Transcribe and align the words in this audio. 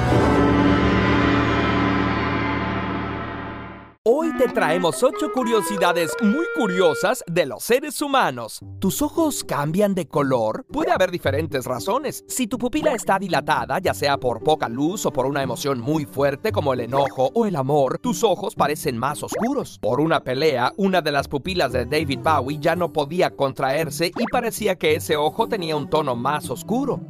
Traemos 4.48 5.02
8 5.02 5.32
curiosidades 5.32 6.12
muy 6.22 6.44
curiosas 6.56 7.22
de 7.26 7.46
los 7.46 7.62
seres 7.62 8.00
humanos. 8.02 8.60
¿Tus 8.78 9.02
ojos 9.02 9.44
cambian 9.44 9.94
de 9.94 10.08
color? 10.08 10.64
Puede 10.70 10.90
haber 10.90 11.10
diferentes 11.10 11.64
razones. 11.64 12.24
Si 12.28 12.46
tu 12.46 12.58
pupila 12.58 12.92
está 12.92 13.18
dilatada, 13.18 13.78
ya 13.78 13.94
sea 13.94 14.18
por 14.18 14.42
poca 14.42 14.68
luz 14.68 15.06
o 15.06 15.12
por 15.12 15.26
una 15.26 15.42
emoción 15.42 15.80
muy 15.80 16.04
fuerte 16.04 16.52
como 16.52 16.72
el 16.72 16.80
enojo 16.80 17.30
o 17.34 17.46
el 17.46 17.56
amor, 17.56 17.98
tus 17.98 18.24
ojos 18.24 18.54
parecen 18.54 18.98
más 18.98 19.22
oscuros. 19.22 19.78
Por 19.80 20.00
una 20.00 20.24
pelea, 20.24 20.72
una 20.76 21.00
de 21.00 21.12
las 21.12 21.28
pupilas 21.28 21.72
de 21.72 21.84
David 21.84 22.20
Bowie 22.22 22.58
ya 22.58 22.76
no 22.76 22.92
podía 22.92 23.34
contraerse 23.36 24.12
y 24.18 24.24
parecía 24.30 24.76
que 24.76 24.94
ese 24.94 25.16
ojo 25.16 25.48
tenía 25.48 25.76
un 25.76 25.88
tono 25.88 26.16
más 26.16 26.50
oscuro. 26.50 27.00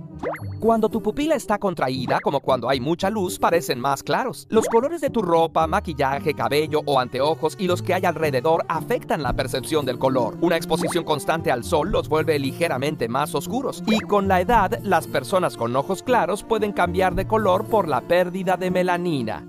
Cuando 0.61 0.89
tu 0.89 1.03
pupila 1.03 1.35
está 1.35 1.59
contraída, 1.59 2.21
como 2.23 2.41
cuando 2.41 2.69
hay 2.69 2.79
mucha 2.79 3.11
luz, 3.11 3.39
parecen 3.39 3.81
más 3.81 4.03
claros. 4.03 4.47
Los 4.49 4.67
colores 4.67 5.01
de 5.01 5.11
tu 5.11 5.23
ropa, 5.23 5.67
maquillaje, 5.67 6.35
cabello 6.35 6.83
o 6.87 7.01
anteojos 7.01 7.57
y 7.59 7.67
los 7.67 7.83
que 7.83 7.95
hay 7.95 8.05
alrededor 8.05 8.65
afectan 8.69 9.23
la 9.23 9.33
percepción 9.33 9.85
del 9.85 9.99
color. 9.99 10.37
Una 10.41 10.57
exposición 10.57 11.05
constante 11.05 11.51
al 11.51 11.65
sol 11.65 11.91
los 11.91 12.09
vuelve 12.09 12.39
ligeramente 12.39 13.09
más 13.09 13.35
oscuros. 13.35 13.83
Y 13.87 14.01
con 14.01 14.29
la 14.29 14.41
edad, 14.41 14.79
las 14.83 15.07
personas 15.07 15.57
con 15.57 15.75
ojos 15.75 16.03
claros 16.03 16.45
pueden 16.45 16.73
cambiar 16.73 17.15
de 17.15 17.27
color 17.27 17.65
por 17.67 17.89
la 17.89 18.01
pérdida 18.03 18.57
de 18.57 18.71
melanina. 18.71 19.45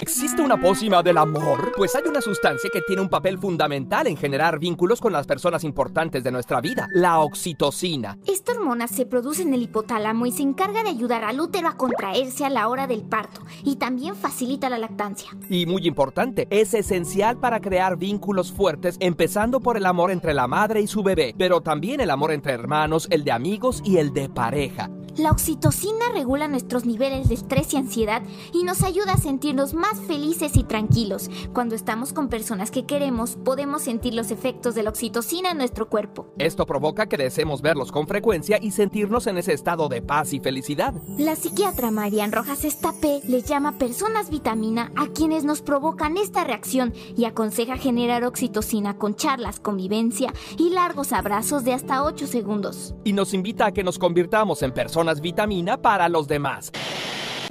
¿Existe 0.00 0.42
una 0.42 0.60
pócima 0.60 1.02
del 1.02 1.18
amor? 1.18 1.72
Pues 1.76 1.94
hay 1.96 2.04
una 2.08 2.20
sustancia 2.20 2.70
que 2.72 2.82
tiene 2.82 3.02
un 3.02 3.08
papel 3.08 3.36
fundamental 3.36 4.06
en 4.06 4.16
generar 4.16 4.58
vínculos 4.58 5.00
con 5.00 5.12
las 5.12 5.26
personas 5.26 5.64
importantes 5.64 6.22
de 6.22 6.30
nuestra 6.30 6.60
vida, 6.60 6.88
la 6.94 7.18
oxitocina. 7.18 8.16
Esta 8.26 8.52
hormona 8.52 8.86
se 8.86 9.06
produce 9.06 9.42
en 9.42 9.54
el 9.54 9.62
hipotálamo 9.62 10.26
y 10.26 10.32
se 10.32 10.42
encarga 10.42 10.84
de 10.84 10.90
ayudar 10.90 11.24
al 11.24 11.40
útero 11.40 11.68
a 11.68 11.76
contraerse 11.76 12.44
a 12.44 12.50
la 12.50 12.68
hora 12.68 12.86
del 12.86 13.02
parto 13.02 13.40
y 13.64 13.76
también 13.76 14.14
facilita 14.14 14.70
la 14.70 14.78
lactancia. 14.78 15.30
Y 15.50 15.66
muy 15.66 15.86
importante, 15.86 16.46
es 16.50 16.74
esencial 16.74 17.38
para 17.38 17.60
crear 17.60 17.96
vínculos 17.96 18.52
fuertes, 18.52 18.96
empezando 19.00 19.58
por 19.58 19.76
el 19.76 19.86
amor 19.86 20.12
entre 20.12 20.32
la 20.32 20.46
madre 20.46 20.80
y 20.80 20.86
su 20.86 21.02
bebé, 21.02 21.34
pero 21.36 21.60
también 21.60 22.00
el 22.00 22.10
amor 22.10 22.30
entre 22.30 22.52
hermanos, 22.52 23.08
el 23.10 23.24
de 23.24 23.32
amigos 23.32 23.82
y 23.84 23.96
el 23.96 24.12
de 24.12 24.28
pareja. 24.28 24.90
La 25.18 25.32
oxitocina 25.32 26.12
regula 26.14 26.46
nuestros 26.46 26.86
niveles 26.86 27.28
de 27.28 27.34
estrés 27.34 27.74
y 27.74 27.76
ansiedad 27.76 28.22
y 28.54 28.62
nos 28.62 28.84
ayuda 28.84 29.14
a 29.14 29.16
sentirnos 29.16 29.74
más 29.74 29.98
felices 30.02 30.56
y 30.56 30.62
tranquilos. 30.62 31.28
Cuando 31.52 31.74
estamos 31.74 32.12
con 32.12 32.28
personas 32.28 32.70
que 32.70 32.86
queremos, 32.86 33.36
podemos 33.44 33.82
sentir 33.82 34.14
los 34.14 34.30
efectos 34.30 34.76
de 34.76 34.84
la 34.84 34.90
oxitocina 34.90 35.50
en 35.50 35.58
nuestro 35.58 35.88
cuerpo. 35.88 36.28
Esto 36.38 36.66
provoca 36.66 37.08
que 37.08 37.16
deseemos 37.16 37.62
verlos 37.62 37.90
con 37.90 38.06
frecuencia 38.06 38.60
y 38.62 38.70
sentirnos 38.70 39.26
en 39.26 39.38
ese 39.38 39.54
estado 39.54 39.88
de 39.88 40.02
paz 40.02 40.32
y 40.34 40.38
felicidad. 40.38 40.94
La 41.18 41.34
psiquiatra 41.34 41.90
Marian 41.90 42.30
Rojas 42.30 42.64
Estapé 42.64 43.20
les 43.26 43.44
llama 43.44 43.76
personas 43.76 44.30
vitamina 44.30 44.92
a 44.94 45.08
quienes 45.08 45.42
nos 45.42 45.62
provocan 45.62 46.16
esta 46.16 46.44
reacción 46.44 46.94
y 47.16 47.24
aconseja 47.24 47.76
generar 47.76 48.22
oxitocina 48.22 48.96
con 48.98 49.16
charlas, 49.16 49.58
convivencia 49.58 50.32
y 50.58 50.70
largos 50.70 51.12
abrazos 51.12 51.64
de 51.64 51.72
hasta 51.72 52.04
8 52.04 52.28
segundos. 52.28 52.94
Y 53.02 53.14
nos 53.14 53.34
invita 53.34 53.66
a 53.66 53.72
que 53.72 53.82
nos 53.82 53.98
convirtamos 53.98 54.62
en 54.62 54.72
personas 54.72 55.07
vitamina 55.14 55.80
para 55.80 56.08
los 56.08 56.28
demás. 56.28 56.70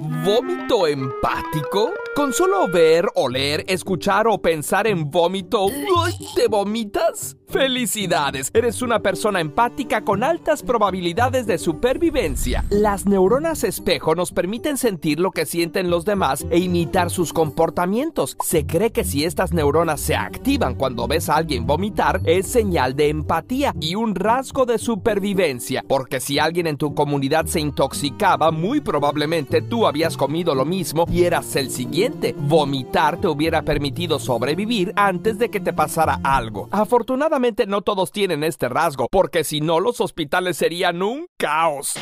¿Vómito 0.00 0.86
empático? 0.86 1.92
Con 2.14 2.32
solo 2.32 2.68
ver, 2.68 3.06
oler, 3.16 3.64
escuchar 3.66 4.28
o 4.28 4.40
pensar 4.40 4.86
en 4.86 5.10
vómito, 5.10 5.66
¿te 6.36 6.46
vomitas? 6.46 7.36
¡Felicidades! 7.50 8.50
Eres 8.52 8.82
una 8.82 9.00
persona 9.00 9.40
empática 9.40 10.04
con 10.04 10.22
altas 10.22 10.62
probabilidades 10.62 11.46
de 11.46 11.56
supervivencia. 11.56 12.66
Las 12.68 13.06
neuronas 13.06 13.64
espejo 13.64 14.14
nos 14.14 14.32
permiten 14.32 14.76
sentir 14.76 15.18
lo 15.18 15.30
que 15.30 15.46
sienten 15.46 15.88
los 15.88 16.04
demás 16.04 16.44
e 16.50 16.58
imitar 16.58 17.08
sus 17.08 17.32
comportamientos. 17.32 18.36
Se 18.44 18.66
cree 18.66 18.92
que 18.92 19.02
si 19.02 19.24
estas 19.24 19.54
neuronas 19.54 19.98
se 19.98 20.14
activan 20.14 20.74
cuando 20.74 21.08
ves 21.08 21.30
a 21.30 21.36
alguien 21.36 21.66
vomitar, 21.66 22.20
es 22.24 22.46
señal 22.46 22.94
de 22.94 23.08
empatía 23.08 23.74
y 23.80 23.94
un 23.94 24.14
rasgo 24.14 24.66
de 24.66 24.76
supervivencia. 24.76 25.82
Porque 25.88 26.20
si 26.20 26.38
alguien 26.38 26.66
en 26.66 26.76
tu 26.76 26.94
comunidad 26.94 27.46
se 27.46 27.60
intoxicaba, 27.60 28.50
muy 28.50 28.82
probablemente 28.82 29.62
tú 29.62 29.86
habías 29.86 30.18
comido 30.18 30.54
lo 30.54 30.66
mismo 30.66 31.06
y 31.10 31.22
eras 31.24 31.56
el 31.56 31.70
siguiente. 31.70 32.34
Vomitar 32.36 33.18
te 33.18 33.26
hubiera 33.26 33.62
permitido 33.62 34.18
sobrevivir 34.18 34.92
antes 34.96 35.38
de 35.38 35.48
que 35.48 35.60
te 35.60 35.72
pasara 35.72 36.20
algo. 36.22 36.68
Afortunadamente, 36.70 37.37
no 37.66 37.82
todos 37.82 38.10
tienen 38.10 38.44
este 38.44 38.68
rasgo, 38.68 39.08
porque 39.10 39.44
si 39.44 39.60
no 39.60 39.80
los 39.80 40.00
hospitales 40.00 40.56
serían 40.56 41.02
un 41.02 41.28
caos. 41.36 41.94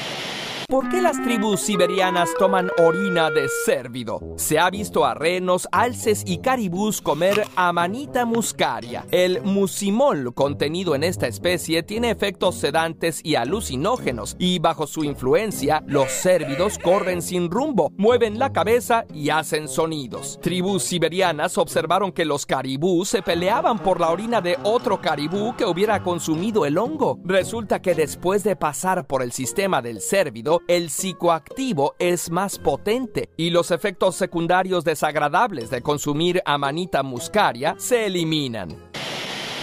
¿Por 0.68 0.88
qué 0.88 1.00
las 1.00 1.22
tribus 1.22 1.60
siberianas 1.60 2.30
toman 2.40 2.70
orina 2.78 3.30
de 3.30 3.46
cérvido? 3.64 4.20
Se 4.34 4.58
ha 4.58 4.68
visto 4.68 5.04
a 5.04 5.14
renos, 5.14 5.68
alces 5.70 6.24
y 6.26 6.38
caribús 6.38 7.00
comer 7.00 7.44
amanita 7.54 8.24
muscaria. 8.24 9.06
El 9.12 9.42
musimol 9.42 10.34
contenido 10.34 10.96
en 10.96 11.04
esta 11.04 11.28
especie 11.28 11.84
tiene 11.84 12.10
efectos 12.10 12.56
sedantes 12.56 13.20
y 13.22 13.36
alucinógenos, 13.36 14.34
y 14.40 14.58
bajo 14.58 14.88
su 14.88 15.04
influencia, 15.04 15.84
los 15.86 16.10
cérvidos 16.10 16.78
corren 16.78 17.22
sin 17.22 17.48
rumbo, 17.48 17.92
mueven 17.96 18.40
la 18.40 18.52
cabeza 18.52 19.04
y 19.14 19.30
hacen 19.30 19.68
sonidos. 19.68 20.40
Tribus 20.42 20.82
siberianas 20.82 21.58
observaron 21.58 22.10
que 22.10 22.24
los 22.24 22.44
caribús 22.44 23.08
se 23.08 23.22
peleaban 23.22 23.78
por 23.78 24.00
la 24.00 24.10
orina 24.10 24.40
de 24.40 24.58
otro 24.64 25.00
caribú 25.00 25.54
que 25.56 25.64
hubiera 25.64 26.02
consumido 26.02 26.66
el 26.66 26.76
hongo. 26.76 27.20
Resulta 27.24 27.80
que 27.80 27.94
después 27.94 28.42
de 28.42 28.56
pasar 28.56 29.06
por 29.06 29.22
el 29.22 29.30
sistema 29.30 29.80
del 29.80 30.00
cérvido, 30.00 30.55
el 30.68 30.90
psicoactivo 30.90 31.94
es 31.98 32.30
más 32.30 32.58
potente 32.58 33.30
y 33.36 33.50
los 33.50 33.70
efectos 33.70 34.16
secundarios 34.16 34.84
desagradables 34.84 35.70
de 35.70 35.82
consumir 35.82 36.42
amanita 36.44 37.02
muscaria 37.02 37.74
se 37.78 38.06
eliminan. 38.06 38.95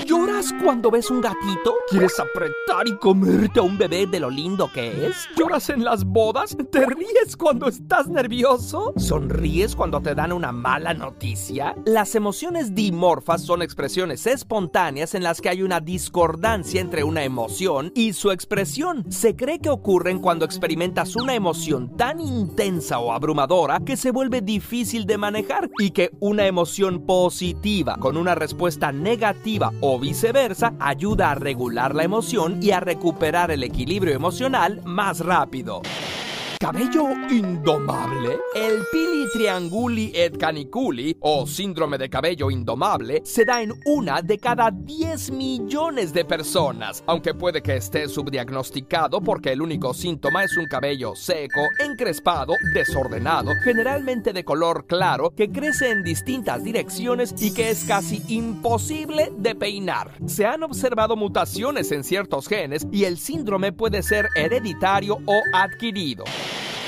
¿Lloras 0.05 0.53
cuando 0.61 0.91
ves 0.91 1.09
un 1.09 1.21
gatito? 1.21 1.75
¿Quieres 1.89 2.19
apretar 2.19 2.87
y 2.87 2.97
comerte 2.97 3.59
a 3.61 3.63
un 3.63 3.77
bebé 3.77 4.05
de 4.05 4.19
lo 4.19 4.29
lindo 4.29 4.69
que 4.73 5.07
es? 5.07 5.29
¿Lloras 5.37 5.69
en 5.69 5.85
las 5.85 6.03
bodas? 6.03 6.57
¿Te 6.71 6.85
ríes 6.85 7.37
cuando 7.37 7.69
estás 7.69 8.07
nervioso? 8.09 8.93
¿Sonríes 8.97 9.75
cuando 9.75 10.01
te 10.01 10.13
dan 10.13 10.33
una 10.33 10.51
mala 10.51 10.93
noticia? 10.93 11.75
Las 11.85 12.15
emociones 12.15 12.75
dimorfas 12.75 13.43
son 13.43 13.61
expresiones 13.61 14.27
espontáneas 14.27 15.15
en 15.15 15.23
las 15.23 15.39
que 15.39 15.49
hay 15.49 15.61
una 15.61 15.79
discordancia 15.79 16.81
entre 16.81 17.05
una 17.05 17.23
emoción 17.23 17.91
y 17.95 18.11
su 18.11 18.31
expresión. 18.31 19.09
Se 19.09 19.37
cree 19.37 19.59
que 19.59 19.69
ocurren 19.69 20.19
cuando 20.19 20.43
experimentas 20.43 21.15
una 21.15 21.33
emoción 21.33 21.95
tan 21.95 22.19
intensa 22.19 22.99
o 22.99 23.13
abrumadora 23.13 23.79
que 23.79 23.95
se 23.95 24.11
vuelve 24.11 24.41
difícil 24.41 25.05
de 25.05 25.17
manejar 25.17 25.69
y 25.79 25.91
que 25.91 26.11
una 26.19 26.45
emoción 26.45 27.05
positiva 27.05 27.95
con 27.99 28.17
una 28.17 28.35
respuesta 28.35 28.91
negativa 28.91 29.71
o 29.79 29.92
viceversa 29.99 30.73
ayuda 30.79 31.31
a 31.31 31.35
regular 31.35 31.95
la 31.95 32.03
emoción 32.03 32.59
y 32.61 32.71
a 32.71 32.79
recuperar 32.79 33.51
el 33.51 33.63
equilibrio 33.63 34.13
emocional 34.13 34.81
más 34.85 35.19
rápido. 35.19 35.81
¿Cabello 36.63 37.09
indomable? 37.29 38.39
El 38.55 38.85
pili 38.89 39.27
trianguli 39.33 40.13
et 40.15 40.37
caniculi, 40.37 41.13
o 41.19 41.45
síndrome 41.45 41.97
de 41.97 42.09
cabello 42.09 42.49
indomable, 42.49 43.21
se 43.25 43.43
da 43.43 43.61
en 43.61 43.73
una 43.85 44.21
de 44.21 44.37
cada 44.37 44.71
10 44.71 45.31
millones 45.31 46.13
de 46.13 46.23
personas, 46.23 47.03
aunque 47.05 47.33
puede 47.33 47.61
que 47.61 47.75
esté 47.75 48.07
subdiagnosticado 48.07 49.19
porque 49.19 49.51
el 49.51 49.61
único 49.61 49.93
síntoma 49.93 50.45
es 50.45 50.55
un 50.55 50.67
cabello 50.67 51.17
seco, 51.17 51.59
encrespado, 51.79 52.53
desordenado, 52.73 53.51
generalmente 53.65 54.31
de 54.31 54.45
color 54.45 54.87
claro, 54.87 55.35
que 55.35 55.51
crece 55.51 55.91
en 55.91 56.01
distintas 56.01 56.63
direcciones 56.63 57.35
y 57.41 57.53
que 57.53 57.71
es 57.71 57.83
casi 57.83 58.23
imposible 58.29 59.33
de 59.37 59.53
peinar. 59.53 60.13
Se 60.27 60.45
han 60.45 60.63
observado 60.63 61.17
mutaciones 61.17 61.91
en 61.91 62.05
ciertos 62.05 62.47
genes 62.47 62.87
y 62.89 63.03
el 63.03 63.17
síndrome 63.17 63.73
puede 63.73 64.01
ser 64.01 64.29
hereditario 64.37 65.17
o 65.25 65.41
adquirido. 65.51 66.23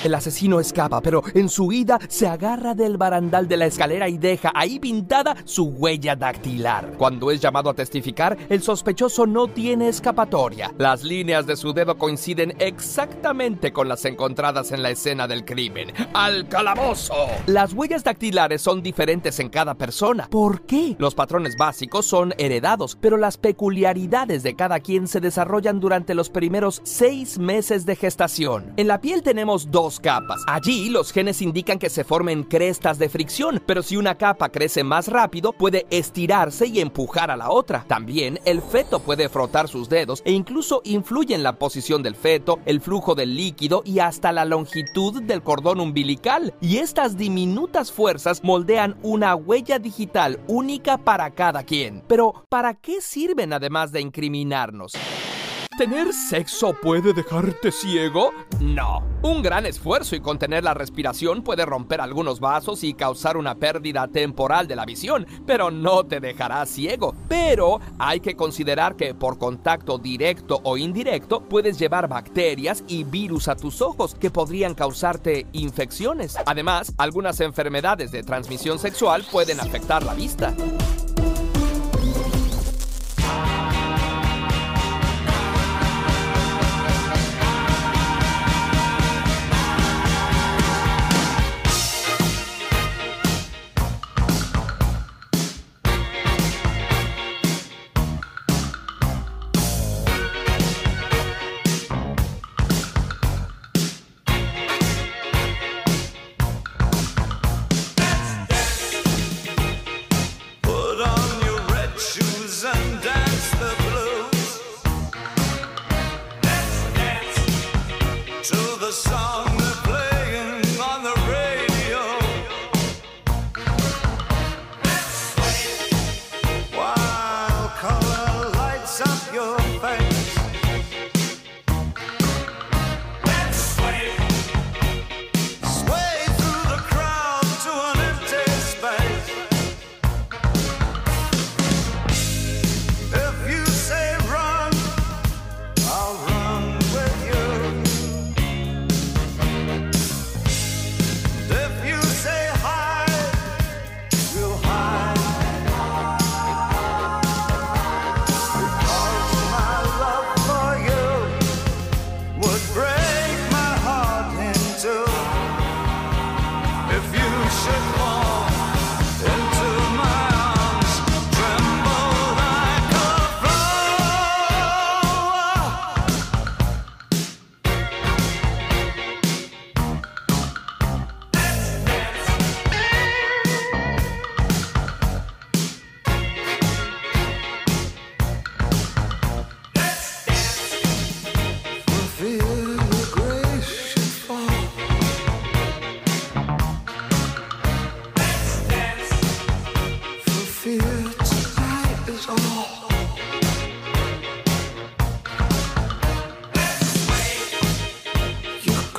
El 0.06 0.14
asesino 0.14 0.60
escapa, 0.60 1.02
pero 1.02 1.24
en 1.34 1.50
su 1.50 1.66
huida 1.66 1.98
se 2.10 2.28
agarra 2.28 2.76
del 2.76 2.96
barandal 2.96 3.48
de 3.48 3.58
la 3.58 3.66
escalera 3.66 4.08
y 4.08 4.20
deja 4.20 4.52
ahí 4.54 4.78
pintada 4.78 5.36
su 5.46 5.64
huella 5.64 6.16
dactilar. 6.16 6.94
Cuando 6.96 7.32
es 7.32 7.42
llamado 7.42 7.72
a 7.72 7.74
testificar, 7.74 8.38
el 8.50 8.62
sospechoso 8.62 9.26
no 9.26 9.48
tiene 9.48 9.88
escapatoria. 9.88 10.72
Las 10.78 11.04
líneas 11.04 11.48
de 11.48 11.56
su 11.56 11.74
dedo 11.74 11.98
coinciden 11.98 12.54
exactamente 12.60 13.74
con 13.74 13.90
las 13.90 14.06
encontradas 14.06 14.72
en 14.72 14.84
la 14.84 14.92
escena 14.92 15.28
del 15.28 15.44
crimen. 15.44 15.92
¡Al 16.14 16.48
calabozo! 16.50 17.16
Las 17.48 17.74
huellas 17.74 18.04
dactilares 18.04 18.62
son 18.62 18.84
diferentes 18.84 19.40
en 19.40 19.50
cada 19.50 19.74
persona. 19.74 20.28
¿Por 20.30 20.68
qué? 20.68 20.96
Los 21.00 21.16
patrones 21.16 21.58
básicos 21.58 22.06
son 22.06 22.36
heredados, 22.38 22.96
pero 23.02 23.18
las 23.18 23.38
peculiaridades 23.38 24.44
de 24.44 24.56
cada 24.56 24.82
quien 24.82 25.08
se 25.08 25.20
desarrollan 25.20 25.80
durante 25.80 26.14
los 26.14 26.30
primeros 26.30 26.82
seis 26.84 27.40
meses 27.40 27.88
de 27.88 27.96
gestación. 27.96 28.72
En 28.78 28.88
la 28.88 29.02
piel 29.02 29.24
tenemos 29.24 29.72
dos 29.72 29.95
capas. 30.00 30.42
Allí 30.48 30.90
los 30.90 31.12
genes 31.12 31.42
indican 31.42 31.80
que 31.80 31.90
se 31.90 32.04
formen 32.04 32.44
crestas 32.44 33.00
de 33.00 33.10
fricción, 33.10 33.62
pero 33.66 33.84
si 33.84 33.98
una 33.98 34.16
capa 34.16 34.50
crece 34.50 34.84
más 34.84 35.08
rápido, 35.08 35.54
puede 35.54 35.86
estirarse 35.90 36.68
y 36.68 36.80
empujar 36.80 37.32
a 37.32 37.38
la 37.38 37.50
otra. 37.50 37.86
También 37.88 38.40
el 38.46 38.62
feto 38.62 39.00
puede 39.00 39.30
frotar 39.30 39.68
sus 39.68 39.90
dedos 39.90 40.22
e 40.26 40.32
incluso 40.32 40.82
influye 40.84 41.36
en 41.36 41.44
la 41.44 41.58
posición 41.58 42.04
del 42.04 42.16
feto, 42.16 42.60
el 42.66 42.82
flujo 42.82 43.16
del 43.16 43.36
líquido 43.36 43.82
y 43.86 44.00
hasta 44.00 44.32
la 44.32 44.46
longitud 44.46 45.22
del 45.24 45.44
cordón 45.44 45.80
umbilical. 45.80 46.54
Y 46.62 46.78
estas 46.78 47.18
diminutas 47.18 47.92
fuerzas 47.92 48.44
moldean 48.44 48.98
una 49.02 49.36
huella 49.36 49.80
digital 49.80 50.40
única 50.48 50.98
para 50.98 51.32
cada 51.32 51.64
quien. 51.64 52.04
Pero, 52.08 52.46
¿para 52.50 52.74
qué 52.74 53.02
sirven 53.02 53.54
además 53.54 53.92
de 53.92 54.02
incriminarnos? 54.02 54.94
¿Tener 55.78 56.14
sexo 56.14 56.72
puede 56.72 57.12
dejarte 57.12 57.70
ciego? 57.70 58.32
No. 58.62 59.04
Un 59.22 59.42
gran 59.42 59.66
esfuerzo 59.66 60.16
y 60.16 60.22
contener 60.22 60.64
la 60.64 60.74
respiración 60.74 61.42
puede 61.42 61.66
romper 61.66 62.00
algunos 62.00 62.40
vasos 62.40 62.86
y 62.86 62.94
causar 62.94 63.36
una 63.36 63.56
pérdida 63.56 64.08
temporal 64.08 64.70
de 64.70 64.78
la 64.78 64.86
visión, 64.86 65.28
pero 65.46 65.72
no 65.72 66.06
te 66.06 66.22
dejará 66.22 66.66
ciego. 66.66 67.14
Pero 67.28 67.82
hay 68.00 68.22
que 68.22 68.38
considerar 68.38 68.96
que 68.96 69.14
por 69.14 69.38
contacto 69.38 69.98
directo 69.98 70.62
o 70.64 70.78
indirecto 70.78 71.42
puedes 71.42 71.78
llevar 71.78 72.08
bacterias 72.08 72.86
y 72.88 73.04
virus 73.04 73.50
a 73.50 73.58
tus 73.58 73.82
ojos 73.82 74.16
que 74.16 74.32
podrían 74.32 74.76
causarte 74.76 75.46
infecciones. 75.52 76.38
Además, 76.46 76.94
algunas 76.98 77.42
enfermedades 77.42 78.14
de 78.14 78.24
transmisión 78.24 78.80
sexual 78.80 79.26
pueden 79.30 79.60
afectar 79.60 80.04
la 80.04 80.14
vista. 80.14 80.54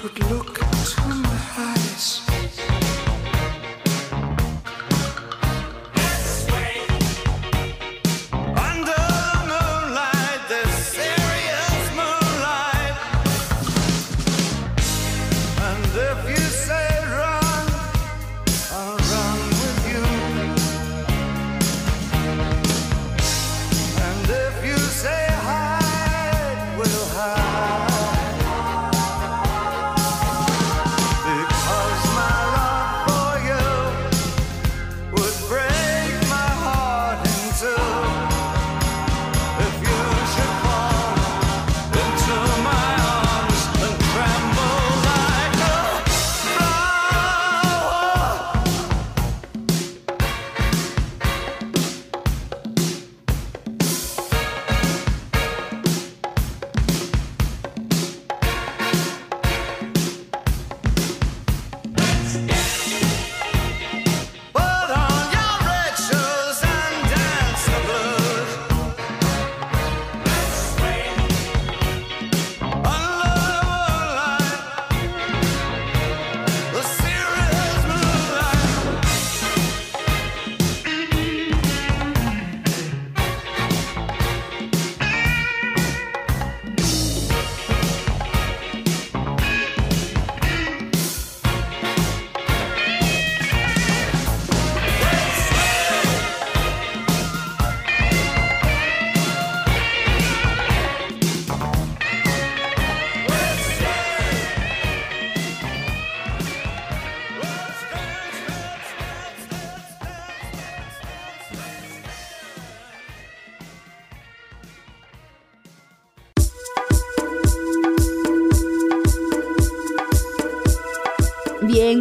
would 0.06 0.30
look 0.30 0.54
to 0.54 1.08
me. 1.08 1.25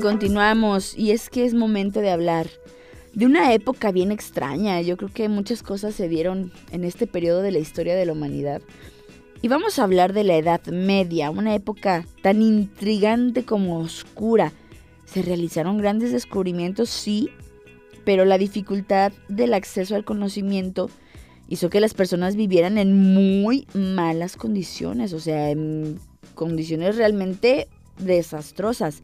Continuamos. 0.05 0.95
Y 0.95 1.11
es 1.11 1.31
que 1.31 1.45
es 1.45 1.55
momento 1.55 1.99
de 1.99 2.11
hablar 2.11 2.47
de 3.13 3.25
una 3.25 3.53
época 3.53 3.91
bien 3.91 4.11
extraña. 4.11 4.79
Yo 4.81 4.97
creo 4.97 5.09
que 5.11 5.29
muchas 5.29 5.63
cosas 5.63 5.95
se 5.95 6.07
dieron 6.07 6.51
en 6.71 6.83
este 6.83 7.07
periodo 7.07 7.41
de 7.41 7.51
la 7.51 7.57
historia 7.57 7.95
de 7.95 8.05
la 8.05 8.11
humanidad. 8.11 8.61
Y 9.41 9.47
vamos 9.47 9.79
a 9.79 9.83
hablar 9.83 10.13
de 10.13 10.23
la 10.23 10.35
Edad 10.35 10.63
Media, 10.67 11.31
una 11.31 11.55
época 11.55 12.05
tan 12.21 12.43
intrigante 12.43 13.45
como 13.45 13.79
oscura. 13.79 14.53
Se 15.05 15.23
realizaron 15.23 15.79
grandes 15.79 16.11
descubrimientos, 16.11 16.89
sí, 16.89 17.31
pero 18.05 18.25
la 18.25 18.37
dificultad 18.37 19.11
del 19.27 19.55
acceso 19.55 19.95
al 19.95 20.05
conocimiento 20.05 20.91
hizo 21.47 21.71
que 21.71 21.79
las 21.79 21.95
personas 21.95 22.35
vivieran 22.35 22.77
en 22.77 23.13
muy 23.13 23.67
malas 23.73 24.35
condiciones, 24.35 25.13
o 25.13 25.19
sea, 25.19 25.49
en 25.49 25.99
condiciones 26.35 26.95
realmente 26.95 27.67
desastrosas. 27.97 29.01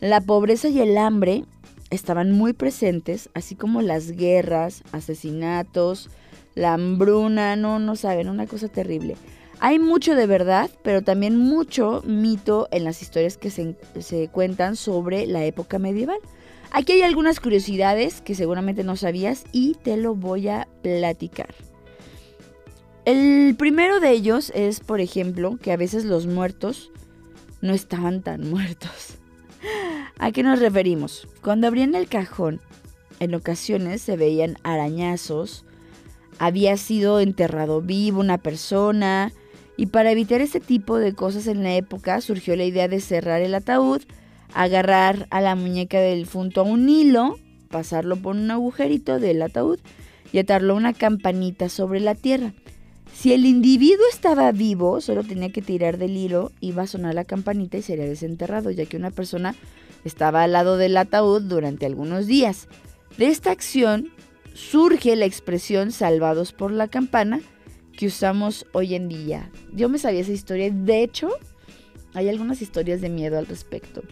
La 0.00 0.22
pobreza 0.22 0.68
y 0.68 0.80
el 0.80 0.96
hambre 0.96 1.44
estaban 1.90 2.32
muy 2.32 2.54
presentes, 2.54 3.28
así 3.34 3.54
como 3.54 3.82
las 3.82 4.12
guerras, 4.12 4.82
asesinatos, 4.92 6.08
la 6.54 6.72
hambruna, 6.74 7.54
no, 7.56 7.78
no 7.78 7.96
saben, 7.96 8.28
una 8.28 8.46
cosa 8.46 8.68
terrible. 8.68 9.16
Hay 9.58 9.78
mucho 9.78 10.14
de 10.14 10.26
verdad, 10.26 10.70
pero 10.82 11.02
también 11.02 11.36
mucho 11.36 12.02
mito 12.06 12.66
en 12.70 12.84
las 12.84 13.02
historias 13.02 13.36
que 13.36 13.50
se, 13.50 13.76
se 13.98 14.28
cuentan 14.28 14.74
sobre 14.74 15.26
la 15.26 15.44
época 15.44 15.78
medieval. 15.78 16.18
Aquí 16.70 16.92
hay 16.92 17.02
algunas 17.02 17.40
curiosidades 17.40 18.22
que 18.22 18.34
seguramente 18.34 18.84
no 18.84 18.96
sabías 18.96 19.44
y 19.52 19.74
te 19.74 19.98
lo 19.98 20.14
voy 20.14 20.48
a 20.48 20.66
platicar. 20.82 21.54
El 23.04 23.54
primero 23.58 24.00
de 24.00 24.12
ellos 24.12 24.50
es, 24.54 24.80
por 24.80 25.00
ejemplo, 25.00 25.58
que 25.60 25.72
a 25.72 25.76
veces 25.76 26.06
los 26.06 26.26
muertos 26.26 26.90
no 27.60 27.74
estaban 27.74 28.22
tan 28.22 28.48
muertos. 28.48 29.19
¿A 30.18 30.32
qué 30.32 30.42
nos 30.42 30.58
referimos? 30.58 31.28
Cuando 31.42 31.66
abrían 31.66 31.94
el 31.94 32.08
cajón, 32.08 32.60
en 33.20 33.34
ocasiones 33.34 34.02
se 34.02 34.16
veían 34.16 34.56
arañazos, 34.62 35.64
había 36.38 36.76
sido 36.76 37.20
enterrado 37.20 37.80
vivo 37.82 38.20
una 38.20 38.38
persona, 38.38 39.32
y 39.76 39.86
para 39.86 40.10
evitar 40.10 40.40
este 40.40 40.60
tipo 40.60 40.98
de 40.98 41.14
cosas 41.14 41.46
en 41.46 41.62
la 41.62 41.74
época 41.74 42.20
surgió 42.20 42.54
la 42.56 42.64
idea 42.64 42.88
de 42.88 43.00
cerrar 43.00 43.40
el 43.40 43.54
ataúd, 43.54 44.02
agarrar 44.54 45.26
a 45.30 45.40
la 45.40 45.54
muñeca 45.54 46.00
del 46.00 46.20
difunto 46.20 46.60
a 46.60 46.64
un 46.64 46.88
hilo, 46.88 47.38
pasarlo 47.70 48.16
por 48.16 48.36
un 48.36 48.50
agujerito 48.50 49.18
del 49.18 49.40
ataúd 49.42 49.78
y 50.32 50.38
atarlo 50.38 50.74
a 50.74 50.76
una 50.76 50.92
campanita 50.92 51.68
sobre 51.68 52.00
la 52.00 52.14
tierra. 52.14 52.52
Si 53.14 53.32
el 53.32 53.44
individuo 53.44 54.04
estaba 54.10 54.50
vivo, 54.52 55.00
solo 55.00 55.24
tenía 55.24 55.50
que 55.50 55.62
tirar 55.62 55.98
del 55.98 56.16
hilo, 56.16 56.52
iba 56.60 56.84
a 56.84 56.86
sonar 56.86 57.14
la 57.14 57.24
campanita 57.24 57.76
y 57.76 57.82
sería 57.82 58.06
desenterrado, 58.06 58.70
ya 58.70 58.86
que 58.86 58.96
una 58.96 59.10
persona 59.10 59.54
estaba 60.04 60.42
al 60.42 60.52
lado 60.52 60.76
del 60.76 60.96
ataúd 60.96 61.42
durante 61.42 61.86
algunos 61.86 62.26
días. 62.26 62.66
De 63.18 63.26
esta 63.26 63.50
acción 63.50 64.10
surge 64.54 65.16
la 65.16 65.26
expresión 65.26 65.92
salvados 65.92 66.52
por 66.52 66.72
la 66.72 66.88
campana 66.88 67.40
que 67.96 68.06
usamos 68.06 68.66
hoy 68.72 68.94
en 68.94 69.08
día. 69.08 69.50
Yo 69.74 69.88
me 69.88 69.98
sabía 69.98 70.20
esa 70.20 70.32
historia, 70.32 70.70
de 70.70 71.02
hecho, 71.02 71.28
hay 72.14 72.28
algunas 72.28 72.62
historias 72.62 73.00
de 73.00 73.10
miedo 73.10 73.38
al 73.38 73.46
respecto. 73.46 74.02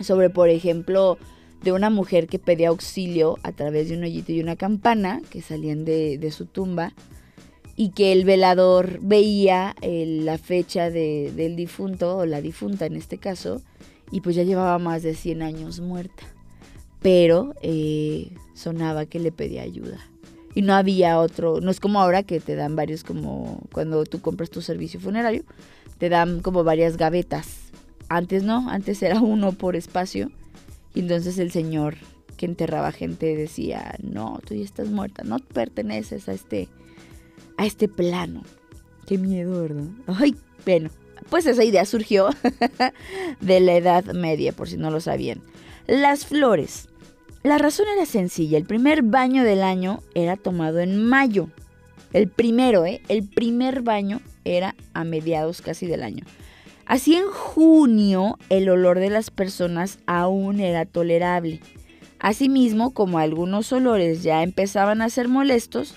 Sobre, 0.00 0.30
por 0.30 0.48
ejemplo, 0.48 1.18
de 1.62 1.72
una 1.72 1.90
mujer 1.90 2.26
que 2.26 2.38
pedía 2.38 2.68
auxilio 2.68 3.38
a 3.42 3.52
través 3.52 3.88
de 3.88 3.96
un 3.96 4.04
hoyito 4.04 4.32
y 4.32 4.40
una 4.40 4.56
campana 4.56 5.20
que 5.30 5.42
salían 5.42 5.84
de, 5.84 6.18
de 6.18 6.30
su 6.30 6.46
tumba 6.46 6.92
y 7.80 7.90
que 7.90 8.10
el 8.10 8.24
velador 8.24 8.98
veía 9.00 9.76
eh, 9.82 10.04
la 10.24 10.36
fecha 10.36 10.90
de- 10.90 11.32
del 11.36 11.54
difunto 11.54 12.16
o 12.18 12.26
la 12.26 12.40
difunta 12.40 12.86
en 12.86 12.96
este 12.96 13.18
caso 13.18 13.62
y 14.10 14.20
pues 14.20 14.34
ya 14.34 14.42
llevaba 14.42 14.80
más 14.80 15.04
de 15.04 15.14
100 15.14 15.42
años 15.42 15.78
muerta. 15.78 16.24
Pero 17.00 17.54
eh, 17.62 18.32
sonaba 18.54 19.06
que 19.06 19.20
le 19.20 19.30
pedía 19.30 19.62
ayuda. 19.62 19.98
Y 20.56 20.62
no 20.62 20.74
había 20.74 21.20
otro, 21.20 21.60
no 21.60 21.70
es 21.70 21.78
como 21.78 22.00
ahora 22.00 22.24
que 22.24 22.40
te 22.40 22.56
dan 22.56 22.74
varios 22.74 23.04
como 23.04 23.60
cuando 23.72 24.04
tú 24.06 24.20
compras 24.20 24.50
tu 24.50 24.60
servicio 24.60 24.98
funerario, 24.98 25.44
te 25.98 26.08
dan 26.08 26.40
como 26.40 26.64
varias 26.64 26.96
gavetas. 26.96 27.46
Antes 28.08 28.42
no, 28.42 28.68
antes 28.68 29.00
era 29.04 29.20
uno 29.20 29.52
por 29.52 29.76
espacio. 29.76 30.32
Y 30.96 31.00
entonces 31.00 31.38
el 31.38 31.52
señor 31.52 31.94
que 32.36 32.46
enterraba 32.46 32.90
gente 32.90 33.36
decía, 33.36 33.94
no, 34.02 34.40
tú 34.44 34.54
ya 34.56 34.64
estás 34.64 34.88
muerta, 34.88 35.22
no 35.22 35.38
perteneces 35.38 36.28
a 36.28 36.32
este, 36.32 36.68
a 37.58 37.66
este 37.66 37.88
plano. 37.88 38.42
Qué 39.06 39.18
miedo, 39.18 39.60
¿verdad? 39.60 39.84
Ay, 40.06 40.34
bueno, 40.64 40.88
pues 41.28 41.44
esa 41.44 41.64
idea 41.64 41.84
surgió 41.84 42.30
de 43.40 43.60
la 43.60 43.74
Edad 43.76 44.04
Media, 44.14 44.52
por 44.52 44.68
si 44.68 44.78
no 44.78 44.90
lo 44.90 45.00
sabían. 45.00 45.42
Las 45.86 46.24
flores. 46.24 46.88
La 47.42 47.58
razón 47.58 47.86
era 47.94 48.06
sencilla. 48.06 48.56
El 48.56 48.64
primer 48.64 49.02
baño 49.02 49.44
del 49.44 49.62
año 49.62 50.02
era 50.14 50.36
tomado 50.36 50.80
en 50.80 51.04
mayo. 51.04 51.48
El 52.12 52.28
primero, 52.28 52.86
¿eh? 52.86 53.02
El 53.08 53.28
primer 53.28 53.82
baño 53.82 54.20
era 54.44 54.74
a 54.94 55.04
mediados 55.04 55.60
casi 55.60 55.86
del 55.86 56.02
año. 56.02 56.24
Así 56.86 57.16
en 57.16 57.26
junio 57.26 58.38
el 58.48 58.68
olor 58.70 58.98
de 58.98 59.10
las 59.10 59.30
personas 59.30 59.98
aún 60.06 60.60
era 60.60 60.86
tolerable. 60.86 61.60
Asimismo, 62.18 62.94
como 62.94 63.18
algunos 63.18 63.72
olores 63.72 64.22
ya 64.22 64.42
empezaban 64.42 65.02
a 65.02 65.10
ser 65.10 65.28
molestos, 65.28 65.94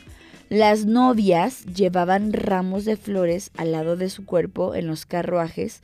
las 0.51 0.85
novias 0.85 1.63
llevaban 1.63 2.33
ramos 2.33 2.83
de 2.83 2.97
flores 2.97 3.51
al 3.55 3.71
lado 3.71 3.95
de 3.95 4.09
su 4.09 4.25
cuerpo 4.25 4.75
en 4.75 4.85
los 4.85 5.05
carruajes 5.05 5.81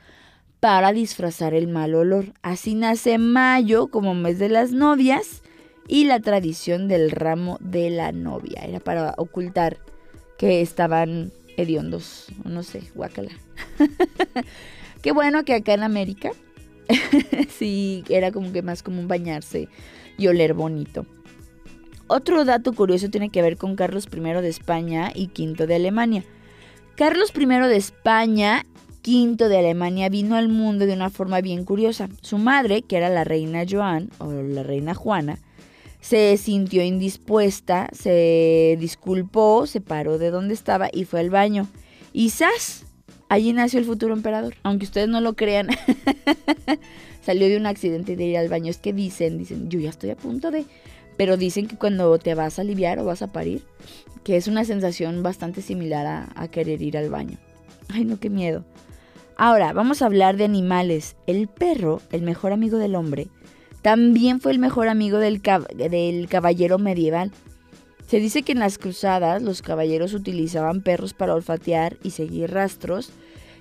para 0.60 0.92
disfrazar 0.92 1.54
el 1.54 1.70
mal 1.70 1.96
olor. 1.96 2.34
Así 2.42 2.76
nace 2.76 3.18
mayo 3.18 3.88
como 3.88 4.14
mes 4.14 4.40
de 4.40 4.50
las 4.50 4.74
novias 4.74 5.42
y 5.88 6.04
la 6.04 6.20
tradición 6.20 6.90
del 6.90 7.12
ramo 7.12 7.58
de 7.62 7.90
la 7.92 8.12
novia. 8.12 8.62
Era 8.66 8.82
para 8.82 9.14
ocultar 9.16 9.78
que 10.38 10.60
estaban 10.62 11.32
hediondos, 11.56 12.26
no 12.44 12.62
sé, 12.62 12.82
guácala. 12.94 13.32
Qué 15.02 15.14
bueno 15.14 15.46
que 15.46 15.54
acá 15.54 15.76
en 15.76 15.84
América 15.84 16.32
sí 17.58 18.04
era 18.10 18.34
como 18.34 18.52
que 18.52 18.64
más 18.64 18.84
común 18.84 19.08
bañarse 19.08 19.70
y 20.18 20.28
oler 20.28 20.54
bonito. 20.54 21.06
Otro 22.08 22.46
dato 22.46 22.74
curioso 22.74 23.10
tiene 23.10 23.30
que 23.30 23.42
ver 23.42 23.58
con 23.58 23.76
Carlos 23.76 24.08
I 24.12 24.20
de 24.20 24.48
España 24.48 25.12
y 25.14 25.28
V 25.28 25.68
de 25.68 25.76
Alemania. 25.76 26.24
Carlos 26.96 27.34
I 27.36 27.46
de 27.46 27.76
España, 27.76 28.66
V 29.06 29.50
de 29.50 29.58
Alemania 29.58 30.08
vino 30.08 30.36
al 30.36 30.48
mundo 30.48 30.86
de 30.86 30.94
una 30.94 31.10
forma 31.10 31.42
bien 31.42 31.66
curiosa. 31.66 32.08
Su 32.22 32.38
madre, 32.38 32.82
que 32.82 32.98
era 32.98 33.10
la 33.10 33.26
reina 33.26 33.66
Joan 33.70 34.10
o 34.20 34.32
la 34.32 34.64
reina 34.64 34.94
Juana, 34.94 35.38
se 36.00 36.38
sintió 36.38 36.82
indispuesta, 36.82 37.90
se 37.92 38.78
disculpó, 38.80 39.68
se 39.68 39.82
paró 39.82 40.18
de 40.18 40.32
donde 40.32 40.54
estaba 40.54 40.90
y 40.92 41.04
fue 41.04 41.20
al 41.20 41.30
baño. 41.30 41.68
Y 42.14 42.30
¡zas! 42.30 42.86
Allí 43.30 43.52
nació 43.52 43.80
el 43.80 43.86
futuro 43.86 44.14
emperador. 44.14 44.56
Aunque 44.64 44.86
ustedes 44.86 45.10
no 45.10 45.20
lo 45.20 45.36
crean, 45.36 45.68
salió 47.22 47.48
de 47.50 47.58
un 47.58 47.66
accidente 47.66 48.16
de 48.16 48.26
ir 48.26 48.38
al 48.38 48.48
baño. 48.48 48.72
Es 48.72 48.78
que 48.78 48.94
dicen, 48.94 49.38
dicen, 49.38 49.70
yo 49.70 49.80
ya 49.80 49.90
estoy 49.90 50.12
a 50.12 50.16
punto 50.16 50.52
de... 50.52 50.66
Pero 51.18 51.36
dicen 51.36 51.68
que 51.68 51.78
cuando 51.78 52.18
te 52.20 52.36
vas 52.36 52.58
a 52.58 52.62
aliviar 52.62 53.00
o 53.00 53.06
vas 53.06 53.22
a 53.22 53.32
parir, 53.32 53.64
que 54.24 54.38
es 54.38 54.48
una 54.48 54.64
sensación 54.66 55.24
bastante 55.24 55.62
similar 55.62 56.30
a, 56.36 56.48
querer 56.50 56.82
ir 56.82 56.98
al 56.98 57.10
baño. 57.10 57.38
Ay, 57.90 58.06
no, 58.06 58.20
qué 58.20 58.30
miedo. 58.30 58.66
Ahora, 59.36 59.74
vamos 59.74 60.02
a 60.02 60.06
hablar 60.06 60.38
de 60.38 60.46
animales. 60.46 61.16
El 61.26 61.48
perro, 61.48 62.02
el 62.12 62.22
mejor 62.22 62.52
amigo 62.52 62.78
del 62.78 62.96
hombre, 62.96 63.28
también 63.82 64.42
fue 64.42 64.52
el 64.52 64.60
mejor 64.60 64.90
amigo 64.90 65.18
del, 65.18 65.42
del 65.42 66.28
caballero 66.28 66.78
medieval. 66.78 67.32
Se 68.08 68.20
dice 68.20 68.44
que 68.44 68.54
en 68.54 68.60
las 68.60 68.78
cruzadas 68.78 69.42
los 69.42 69.62
caballeros 69.62 70.14
utilizaban 70.14 70.82
perros 70.82 71.14
para 71.14 71.34
olfatear 71.34 71.98
y 72.04 72.12
seguir 72.12 72.52
rastros, 72.52 73.12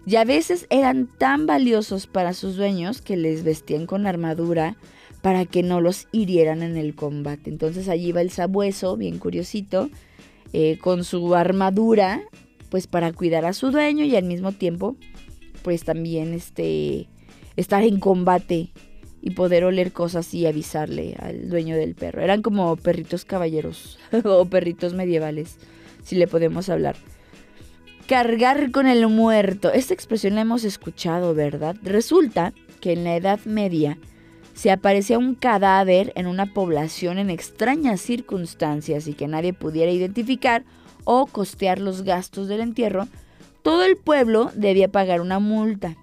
y 0.07 0.17
a 0.17 0.25
veces 0.25 0.67
eran 0.71 1.09
tan 1.19 1.47
valiosos 1.47 2.07
para 2.07 2.33
sus 2.33 2.57
dueños 2.57 3.03
que 3.03 3.17
les 3.17 3.43
vestían 3.43 3.87
con 3.87 4.07
armadura 4.07 4.77
para 5.23 5.45
que 5.45 5.63
no 5.63 5.81
los 5.81 6.09
hirieran 6.13 6.63
en 6.63 6.77
el 6.77 6.95
combate. 6.95 7.51
Entonces 7.51 7.89
allí 7.89 8.13
va 8.13 8.21
el 8.21 8.31
sabueso, 8.31 8.97
bien 8.97 9.19
curiosito, 9.19 9.91
eh, 10.53 10.79
con 10.79 11.05
su 11.05 11.35
armadura, 11.35 12.23
pues 12.71 12.87
para 12.87 13.13
cuidar 13.13 13.45
a 13.45 13.53
su 13.53 13.71
dueño 13.71 14.05
y 14.05 14.17
al 14.17 14.25
mismo 14.25 14.53
tiempo, 14.53 14.97
pues 15.63 15.85
también 15.85 16.33
este, 16.33 17.09
estar 17.57 17.83
en 17.83 17.99
combate 17.99 18.71
y 19.21 19.31
poder 19.31 19.65
oler 19.65 19.93
cosas 19.93 20.33
y 20.35 20.47
avisarle 20.47 21.17
al 21.19 21.49
dueño 21.49 21.77
del 21.77 21.95
perro. 21.95 22.23
Eran 22.23 22.43
como 22.43 22.77
perritos 22.77 23.25
caballeros 23.25 23.99
o 24.25 24.45
perritos 24.45 24.95
medievales, 24.95 25.57
si 26.05 26.15
le 26.15 26.29
podemos 26.29 26.69
hablar. 26.69 26.95
Cargar 28.07 28.71
con 28.71 28.87
el 28.87 29.09
muerto. 29.09 29.73
Esta 29.73 29.95
expresión 29.95 30.37
la 30.37 30.43
hemos 30.43 30.63
escuchado, 30.63 31.35
¿verdad? 31.35 31.75
Resulta 31.83 32.55
que 32.81 32.93
en 32.93 33.03
la 33.03 33.17
Edad 33.17 33.41
Media 33.47 33.99
se 34.57 34.71
aparecía 34.71 35.19
un 35.19 35.35
cadáver 35.35 36.15
en 36.17 36.27
una 36.27 36.55
población 36.55 37.19
en 37.19 37.29
extrañas 37.29 38.01
circunstancias 38.01 39.07
y 39.07 39.13
que 39.13 39.29
nadie 39.29 39.53
pudiera 39.53 39.93
identificar 39.93 40.65
o 41.05 41.27
costear 41.27 41.79
los 41.79 42.03
gastos 42.03 42.49
del 42.49 42.63
entierro, 42.63 43.07
todo 43.63 43.85
el 43.85 43.99
pueblo 43.99 44.51
debía 44.55 44.89
pagar 44.89 45.21
una 45.21 45.41
multa. 45.41 45.95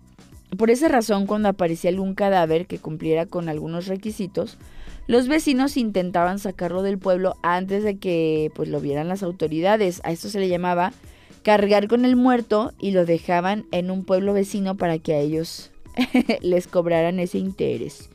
Por 0.56 0.70
esa 0.70 0.88
razón, 0.88 1.26
cuando 1.26 1.50
aparecía 1.50 1.90
algún 1.90 2.14
cadáver 2.14 2.68
que 2.68 2.78
cumpliera 2.78 3.26
con 3.26 3.50
algunos 3.50 3.88
requisitos, 3.88 4.60
los 5.08 5.28
vecinos 5.28 5.76
intentaban 5.76 6.38
sacarlo 6.38 6.84
del 6.84 7.00
pueblo 7.00 7.36
antes 7.42 7.84
de 7.84 7.98
que 7.98 8.52
pues, 8.54 8.70
lo 8.70 8.80
vieran 8.80 9.08
las 9.08 9.24
autoridades. 9.24 10.00
A 10.04 10.12
esto 10.12 10.30
se 10.30 10.40
le 10.40 10.48
llamaba 10.48 10.94
cargar 11.42 11.88
con 11.88 12.06
el 12.06 12.16
muerto 12.16 12.72
y 12.80 12.92
lo 12.92 13.04
dejaban 13.08 13.66
en 13.72 13.90
un 13.90 14.06
pueblo 14.06 14.32
vecino 14.32 14.78
para 14.78 15.00
que 15.00 15.16
a 15.16 15.20
ellos 15.20 15.72
les 16.42 16.68
cobraran 16.68 17.20
ese 17.20 17.40
interés. 17.40 18.12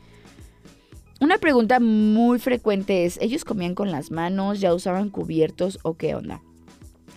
Una 1.21 1.39
pregunta 1.39 1.81
muy 1.81 2.39
frecuente 2.39 3.05
es, 3.05 3.19
¿ellos 3.21 3.45
comían 3.45 3.75
con 3.75 3.91
las 3.91 4.13
manos, 4.13 4.61
ya 4.61 4.73
usaban 4.73 5.11
cubiertos 5.11 5.81
o 5.83 5.95
qué 5.95 6.15
onda? 6.15 6.43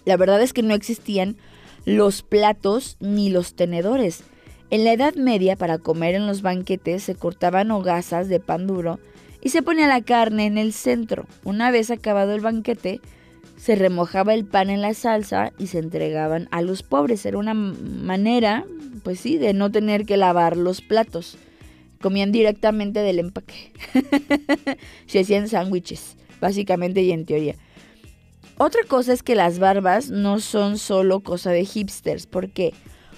La 0.05 0.17
verdad 0.17 0.41
es 0.41 0.53
que 0.53 0.63
no 0.63 0.74
existían 0.74 1.38
los 1.86 2.24
platos 2.24 2.98
ni 3.00 3.29
los 3.29 3.53
tenedores. 3.53 4.24
En 4.72 4.86
la 4.86 4.93
Edad 4.93 5.13
Media, 5.13 5.55
para 5.55 5.77
comer 5.77 6.15
en 6.15 6.25
los 6.25 6.41
banquetes, 6.41 7.03
se 7.03 7.13
cortaban 7.13 7.70
hogazas 7.70 8.27
de 8.27 8.39
pan 8.39 8.65
duro 8.65 9.00
y 9.39 9.50
se 9.50 9.62
ponía 9.62 9.88
la 9.88 10.01
carne 10.01 10.48
en 10.48 10.58
el 10.58 10.74
centro. 10.74 11.27
Una 11.43 11.70
vez 11.70 11.91
acabado 11.91 12.34
el 12.34 12.41
banquete, 12.41 13.01
se 13.55 13.75
remojaba 13.75 14.34
el 14.34 14.46
pan 14.46 14.72
en 14.72 14.81
la 14.81 14.96
salsa 14.96 15.53
y 15.60 15.67
se 15.67 15.77
entregaban 15.77 16.48
a 16.50 16.63
los 16.63 16.81
pobres. 16.81 17.24
Era 17.27 17.38
una 17.38 17.53
manera, 17.53 18.65
pues 19.03 19.20
sí, 19.20 19.38
de 19.38 19.53
no 19.53 19.70
tener 19.72 20.08
que 20.08 20.17
lavar 20.17 20.58
los 20.58 20.81
platos. 20.81 21.38
Comían 22.01 22.31
directamente 22.31 23.00
del 23.00 23.20
empaque. 23.20 23.72
se 25.05 25.20
hacían 25.20 25.48
sándwiches, 25.48 26.17
básicamente 26.39 27.01
y 27.01 27.12
en 27.12 27.25
teoría. 27.25 27.55
Otra 28.58 28.81
cosa 28.88 29.13
es 29.13 29.24
que 29.24 29.36
las 29.36 29.60
barbas 29.60 30.10
no 30.10 30.39
son 30.39 30.77
solo 30.77 31.22
cosa 31.22 31.51
de 31.51 31.65
hipsters, 31.65 32.27
porque 32.27 32.74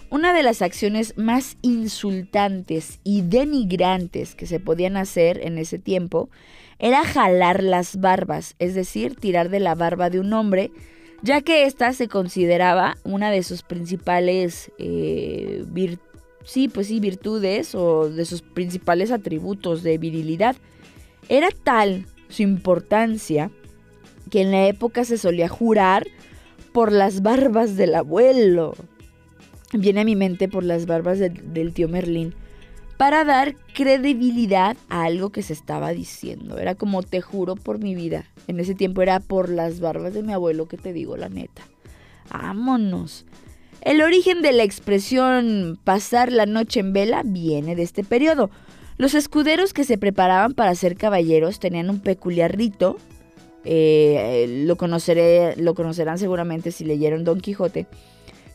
una 0.09 0.31
de 0.31 0.43
las 0.43 0.61
acciones 0.61 1.17
más 1.17 1.57
insultantes 1.63 2.99
y 3.03 3.23
denigrantes 3.23 4.35
que 4.35 4.45
se 4.45 4.59
podían 4.59 4.95
hacer 4.95 5.39
en 5.43 5.57
ese 5.57 5.79
tiempo 5.79 6.29
era 6.77 7.03
jalar 7.03 7.63
las 7.63 7.99
barbas, 7.99 8.55
es 8.59 8.75
decir, 8.75 9.15
tirar 9.15 9.49
de 9.49 9.59
la 9.59 9.73
barba 9.73 10.09
de 10.09 10.19
un 10.19 10.31
hombre, 10.33 10.71
ya 11.23 11.41
que 11.41 11.65
ésta 11.65 11.93
se 11.93 12.07
consideraba 12.07 12.97
una 13.03 13.31
de 13.31 13.41
sus 13.41 13.63
principales 13.63 14.71
eh, 14.77 15.63
sí, 16.43 16.67
pues 16.67 16.87
sí, 16.87 16.99
virtudes 16.99 17.75
o 17.75 18.09
de 18.09 18.25
sus 18.25 18.41
principales 18.41 19.11
atributos 19.11 19.83
de 19.83 19.97
virilidad. 19.97 20.55
Era 21.29 21.49
tal 21.63 22.05
su 22.29 22.43
importancia 22.43 23.51
que 24.29 24.41
en 24.41 24.51
la 24.51 24.67
época 24.67 25.05
se 25.05 25.17
solía 25.17 25.47
jurar 25.47 26.07
por 26.71 26.91
las 26.91 27.21
barbas 27.21 27.75
del 27.77 27.95
abuelo. 27.95 28.73
Viene 29.73 30.01
a 30.01 30.05
mi 30.05 30.15
mente 30.15 30.47
por 30.47 30.63
las 30.63 30.85
barbas 30.85 31.19
del 31.19 31.73
tío 31.73 31.87
Merlín 31.87 32.33
para 32.97 33.23
dar 33.25 33.55
credibilidad 33.73 34.77
a 34.89 35.03
algo 35.03 35.29
que 35.31 35.41
se 35.41 35.53
estaba 35.53 35.91
diciendo. 35.91 36.57
Era 36.57 36.75
como 36.75 37.03
te 37.03 37.21
juro 37.21 37.55
por 37.55 37.79
mi 37.79 37.95
vida. 37.95 38.25
En 38.47 38.59
ese 38.59 38.75
tiempo 38.75 39.01
era 39.01 39.19
por 39.19 39.49
las 39.49 39.79
barbas 39.79 40.13
de 40.13 40.23
mi 40.23 40.33
abuelo 40.33 40.67
que 40.67 40.77
te 40.77 40.93
digo 40.93 41.17
la 41.17 41.29
neta. 41.29 41.63
Vámonos. 42.31 43.25
El 43.83 44.01
origen 44.01 44.41
de 44.41 44.53
la 44.53 44.63
expresión 44.63 45.77
pasar 45.83 46.31
la 46.31 46.45
noche 46.45 46.79
en 46.79 46.93
vela 46.93 47.21
viene 47.25 47.75
de 47.75 47.83
este 47.83 48.05
periodo. 48.05 48.49
Los 48.97 49.13
escuderos 49.13 49.73
que 49.73 49.83
se 49.83 49.97
preparaban 49.97 50.53
para 50.53 50.73
ser 50.73 50.95
caballeros 50.95 51.59
tenían 51.59 51.89
un 51.89 51.99
peculiar 51.99 52.55
rito. 52.55 52.95
Eh, 53.65 54.63
lo, 54.65 54.77
conoceré, 54.77 55.57
lo 55.57 55.75
conocerán 55.75 56.17
seguramente 56.17 56.71
si 56.71 56.85
leyeron 56.85 57.25
Don 57.25 57.41
Quijote. 57.41 57.87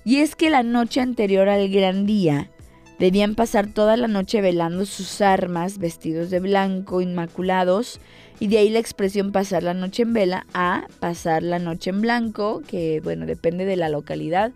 Y 0.03 0.21
es 0.21 0.35
que 0.35 0.49
la 0.49 0.63
noche 0.63 1.03
anterior 1.03 1.51
al 1.51 1.69
gran 1.69 2.07
día 2.07 2.51
debían 2.99 3.35
pasar 3.35 3.67
toda 3.67 3.99
la 3.99 4.09
noche 4.09 4.41
velando 4.41 4.87
sus 4.87 5.21
armas, 5.21 5.77
vestidos 5.77 6.31
de 6.31 6.41
blanco, 6.41 7.03
inmaculados, 7.03 8.01
y 8.41 8.47
de 8.47 8.59
ahí 8.59 8.71
la 8.71 8.79
expresión 8.79 9.33
pasar 9.33 9.63
la 9.63 9.75
noche 9.75 10.05
en 10.05 10.15
vela 10.15 10.47
a 10.55 10.87
pasar 11.01 11.43
la 11.43 11.59
noche 11.59 11.91
en 11.91 12.01
blanco, 12.01 12.63
que 12.67 13.01
bueno, 13.05 13.27
depende 13.27 13.67
de 13.67 13.77
la 13.77 13.91
localidad, 13.91 14.53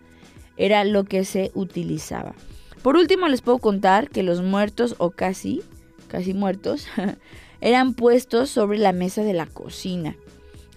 era 0.57 0.83
lo 0.85 1.03
que 1.03 1.25
se 1.25 1.51
utilizaba. 1.53 2.35
Por 2.81 2.97
último 2.97 3.27
les 3.27 3.41
puedo 3.41 3.59
contar 3.59 4.09
que 4.09 4.23
los 4.23 4.41
muertos 4.41 4.95
o 4.97 5.11
casi, 5.11 5.61
casi 6.07 6.33
muertos, 6.33 6.87
eran 7.61 7.93
puestos 7.93 8.49
sobre 8.49 8.77
la 8.77 8.91
mesa 8.91 9.23
de 9.23 9.33
la 9.33 9.45
cocina. 9.45 10.15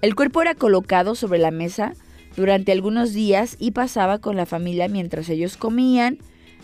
El 0.02 0.14
cuerpo 0.14 0.42
era 0.42 0.54
colocado 0.54 1.14
sobre 1.14 1.38
la 1.38 1.50
mesa 1.50 1.94
durante 2.36 2.70
algunos 2.70 3.12
días 3.12 3.56
y 3.58 3.72
pasaba 3.72 4.18
con 4.18 4.36
la 4.36 4.46
familia 4.46 4.88
mientras 4.88 5.28
ellos 5.28 5.56
comían, 5.56 6.18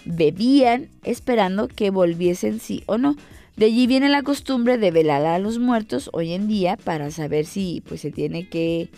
bebían, 0.05 0.89
esperando 1.03 1.67
que 1.67 1.91
volviesen 1.91 2.61
sí 2.61 2.85
o 2.87 2.99
no. 2.99 3.17
De 3.57 3.67
allí 3.67 3.87
viene 3.87 4.09
la 4.09 4.23
costumbre 4.23 4.79
de 4.79 4.91
velar 4.91 5.27
a 5.27 5.39
los 5.39 5.59
muertos 5.59 6.09
hoy 6.13 6.33
en 6.33 6.47
día 6.47 6.77
para 6.77 7.11
saber 7.11 7.47
si 7.47 7.83
pues 7.87 8.01
se 8.01 8.11
tiene 8.11 8.49
que 8.49 8.91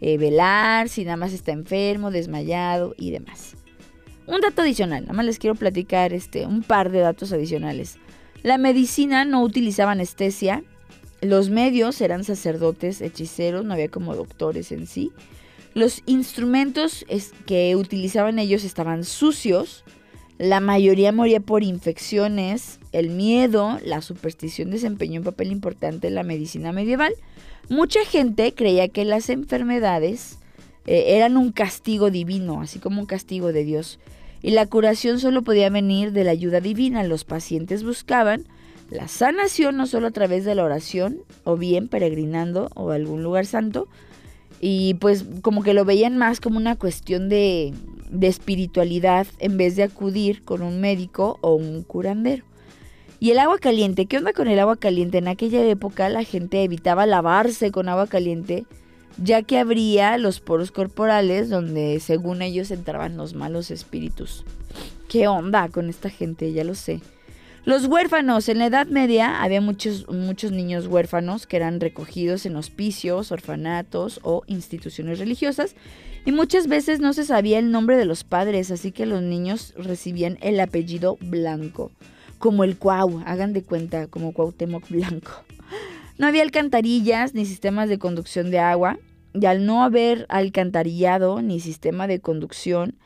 eh, 0.00 0.18
velar, 0.18 0.88
si 0.88 1.04
nada 1.04 1.16
más 1.16 1.32
está 1.32 1.52
enfermo, 1.52 2.10
desmayado 2.10 2.94
y 2.96 3.10
demás. 3.10 3.54
Un 4.30 4.40
dato 4.40 4.62
adicional, 4.62 5.02
nada 5.02 5.12
más 5.14 5.26
les 5.26 5.40
quiero 5.40 5.56
platicar 5.56 6.12
este, 6.12 6.46
un 6.46 6.62
par 6.62 6.92
de 6.92 7.00
datos 7.00 7.32
adicionales. 7.32 7.96
La 8.44 8.58
medicina 8.58 9.24
no 9.24 9.42
utilizaba 9.42 9.90
anestesia, 9.90 10.62
los 11.20 11.50
medios 11.50 12.00
eran 12.00 12.22
sacerdotes, 12.22 13.00
hechiceros, 13.00 13.64
no 13.64 13.74
había 13.74 13.88
como 13.88 14.14
doctores 14.14 14.70
en 14.70 14.86
sí. 14.86 15.10
Los 15.74 16.04
instrumentos 16.06 17.04
que 17.44 17.74
utilizaban 17.74 18.38
ellos 18.38 18.62
estaban 18.62 19.02
sucios, 19.02 19.82
la 20.38 20.60
mayoría 20.60 21.10
moría 21.10 21.40
por 21.40 21.64
infecciones, 21.64 22.78
el 22.92 23.10
miedo, 23.10 23.80
la 23.84 24.00
superstición 24.00 24.70
desempeñó 24.70 25.22
un 25.22 25.24
papel 25.24 25.50
importante 25.50 26.06
en 26.06 26.14
la 26.14 26.22
medicina 26.22 26.70
medieval. 26.70 27.14
Mucha 27.68 28.04
gente 28.04 28.54
creía 28.54 28.86
que 28.86 29.04
las 29.04 29.28
enfermedades 29.28 30.38
eh, 30.86 31.16
eran 31.16 31.36
un 31.36 31.50
castigo 31.50 32.12
divino, 32.12 32.60
así 32.60 32.78
como 32.78 33.00
un 33.00 33.06
castigo 33.06 33.52
de 33.52 33.64
Dios 33.64 33.98
y 34.42 34.50
la 34.50 34.66
curación 34.66 35.20
solo 35.20 35.42
podía 35.42 35.70
venir 35.70 36.12
de 36.12 36.24
la 36.24 36.30
ayuda 36.30 36.60
divina. 36.60 37.04
Los 37.04 37.24
pacientes 37.24 37.84
buscaban 37.84 38.46
la 38.90 39.06
sanación 39.06 39.76
no 39.76 39.86
solo 39.86 40.08
a 40.08 40.10
través 40.10 40.44
de 40.44 40.54
la 40.54 40.64
oración 40.64 41.22
o 41.44 41.56
bien 41.56 41.88
peregrinando 41.88 42.70
o 42.74 42.90
algún 42.90 43.22
lugar 43.22 43.46
santo 43.46 43.86
y 44.60 44.94
pues 44.94 45.24
como 45.42 45.62
que 45.62 45.74
lo 45.74 45.84
veían 45.84 46.18
más 46.18 46.40
como 46.40 46.58
una 46.58 46.76
cuestión 46.76 47.28
de, 47.28 47.72
de 48.10 48.26
espiritualidad 48.26 49.26
en 49.38 49.56
vez 49.56 49.76
de 49.76 49.84
acudir 49.84 50.42
con 50.42 50.62
un 50.62 50.80
médico 50.80 51.38
o 51.40 51.54
un 51.54 51.82
curandero. 51.82 52.44
Y 53.20 53.30
el 53.30 53.38
agua 53.38 53.58
caliente, 53.58 54.06
¿qué 54.06 54.16
onda 54.16 54.32
con 54.32 54.48
el 54.48 54.58
agua 54.58 54.76
caliente? 54.76 55.18
En 55.18 55.28
aquella 55.28 55.62
época 55.64 56.08
la 56.08 56.24
gente 56.24 56.64
evitaba 56.64 57.06
lavarse 57.06 57.70
con 57.70 57.88
agua 57.88 58.06
caliente 58.06 58.64
ya 59.20 59.42
que 59.42 59.58
abría 59.58 60.18
los 60.18 60.40
poros 60.40 60.72
corporales 60.72 61.50
donde 61.50 62.00
según 62.00 62.42
ellos 62.42 62.70
entraban 62.70 63.16
los 63.16 63.34
malos 63.34 63.70
espíritus. 63.70 64.44
¿Qué 65.08 65.28
onda 65.28 65.68
con 65.68 65.88
esta 65.88 66.10
gente? 66.10 66.52
Ya 66.52 66.64
lo 66.64 66.74
sé. 66.74 67.00
Los 67.64 67.86
huérfanos. 67.86 68.48
En 68.48 68.58
la 68.58 68.66
Edad 68.66 68.86
Media 68.86 69.42
había 69.42 69.60
muchos, 69.60 70.08
muchos 70.08 70.50
niños 70.50 70.86
huérfanos 70.86 71.46
que 71.46 71.56
eran 71.56 71.78
recogidos 71.78 72.46
en 72.46 72.56
hospicios, 72.56 73.30
orfanatos 73.32 74.20
o 74.22 74.42
instituciones 74.46 75.18
religiosas 75.18 75.74
y 76.24 76.32
muchas 76.32 76.66
veces 76.66 77.00
no 77.00 77.12
se 77.12 77.24
sabía 77.24 77.58
el 77.58 77.70
nombre 77.70 77.98
de 77.98 78.06
los 78.06 78.24
padres, 78.24 78.70
así 78.70 78.92
que 78.92 79.04
los 79.04 79.22
niños 79.22 79.74
recibían 79.76 80.38
el 80.40 80.58
apellido 80.60 81.18
Blanco, 81.20 81.90
como 82.38 82.64
el 82.64 82.76
Cuau, 82.76 83.22
hagan 83.26 83.52
de 83.52 83.62
cuenta, 83.62 84.06
como 84.06 84.32
Cuauhtémoc 84.32 84.88
Blanco. 84.88 85.30
No 86.18 86.26
había 86.26 86.42
alcantarillas 86.42 87.34
ni 87.34 87.46
sistemas 87.46 87.88
de 87.88 87.98
conducción 87.98 88.50
de 88.50 88.58
agua, 88.58 88.98
y 89.32 89.46
al 89.46 89.66
no 89.66 89.82
haber 89.82 90.26
alcantarillado 90.28 91.42
ni 91.42 91.60
sistema 91.60 92.06
de 92.06 92.20
conducción, 92.20 92.96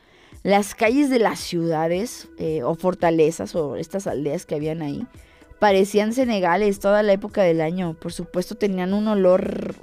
las 0.43 0.75
calles 0.75 1.09
de 1.09 1.19
las 1.19 1.39
ciudades 1.39 2.27
eh, 2.37 2.63
o 2.63 2.75
fortalezas 2.75 3.55
o 3.55 3.75
estas 3.75 4.07
aldeas 4.07 4.45
que 4.45 4.55
habían 4.55 4.81
ahí 4.81 5.05
parecían 5.59 6.13
senegales 6.13 6.79
toda 6.79 7.01
la 7.03 7.13
época 7.13 7.41
del 7.41 7.61
año. 7.61 7.95
Por 7.95 8.13
supuesto 8.13 8.55
tenían 8.55 8.93
un 8.93 9.07
olor 9.07 9.75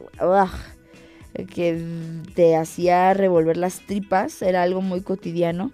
que 1.53 1.83
te 2.35 2.57
hacía 2.57 3.15
revolver 3.15 3.57
las 3.57 3.81
tripas, 3.87 4.43
era 4.43 4.63
algo 4.63 4.83
muy 4.83 5.01
cotidiano. 5.01 5.73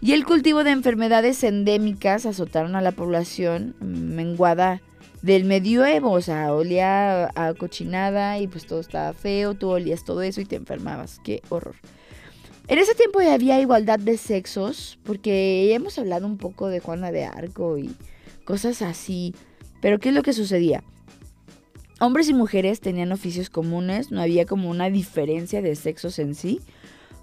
Y 0.00 0.12
el 0.12 0.24
cultivo 0.24 0.62
de 0.62 0.70
enfermedades 0.70 1.42
endémicas 1.42 2.24
azotaron 2.24 2.76
a 2.76 2.80
la 2.80 2.92
población 2.92 3.74
menguada 3.80 4.80
del 5.28 5.44
medioevo, 5.44 6.10
o 6.10 6.20
sea, 6.22 6.54
olía 6.54 7.30
a 7.34 7.52
cochinada 7.52 8.38
y 8.38 8.48
pues 8.48 8.66
todo 8.66 8.80
estaba 8.80 9.12
feo, 9.12 9.54
tú 9.54 9.68
olías 9.68 10.02
todo 10.02 10.22
eso 10.22 10.40
y 10.40 10.46
te 10.46 10.56
enfermabas, 10.56 11.20
qué 11.22 11.42
horror. 11.50 11.76
En 12.66 12.78
ese 12.78 12.94
tiempo 12.94 13.20
ya 13.20 13.34
había 13.34 13.60
igualdad 13.60 13.98
de 13.98 14.16
sexos, 14.16 14.98
porque 15.04 15.66
ya 15.68 15.76
hemos 15.76 15.98
hablado 15.98 16.26
un 16.26 16.38
poco 16.38 16.68
de 16.68 16.80
Juana 16.80 17.12
de 17.12 17.24
Arco 17.24 17.76
y 17.76 17.94
cosas 18.44 18.80
así, 18.80 19.34
pero 19.82 19.98
¿qué 19.98 20.08
es 20.08 20.14
lo 20.14 20.22
que 20.22 20.32
sucedía? 20.32 20.82
Hombres 22.00 22.30
y 22.30 22.34
mujeres 22.34 22.80
tenían 22.80 23.12
oficios 23.12 23.50
comunes, 23.50 24.10
no 24.10 24.22
había 24.22 24.46
como 24.46 24.70
una 24.70 24.88
diferencia 24.88 25.60
de 25.60 25.76
sexos 25.76 26.18
en 26.18 26.34
sí. 26.34 26.60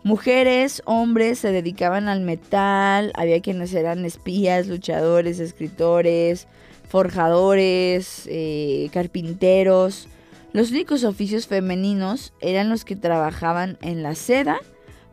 Mujeres, 0.03 0.83
hombres 0.85 1.39
se 1.39 1.51
dedicaban 1.51 2.07
al 2.07 2.21
metal, 2.21 3.11
había 3.15 3.41
quienes 3.41 3.73
eran 3.73 4.05
espías, 4.05 4.67
luchadores, 4.67 5.39
escritores, 5.39 6.47
forjadores, 6.87 8.23
eh, 8.27 8.89
carpinteros. 8.91 10.07
Los 10.53 10.71
únicos 10.71 11.03
oficios 11.03 11.47
femeninos 11.47 12.33
eran 12.39 12.69
los 12.69 12.85
que 12.85 12.95
trabajaban 12.95 13.77
en 13.81 14.03
la 14.03 14.15
seda, 14.15 14.59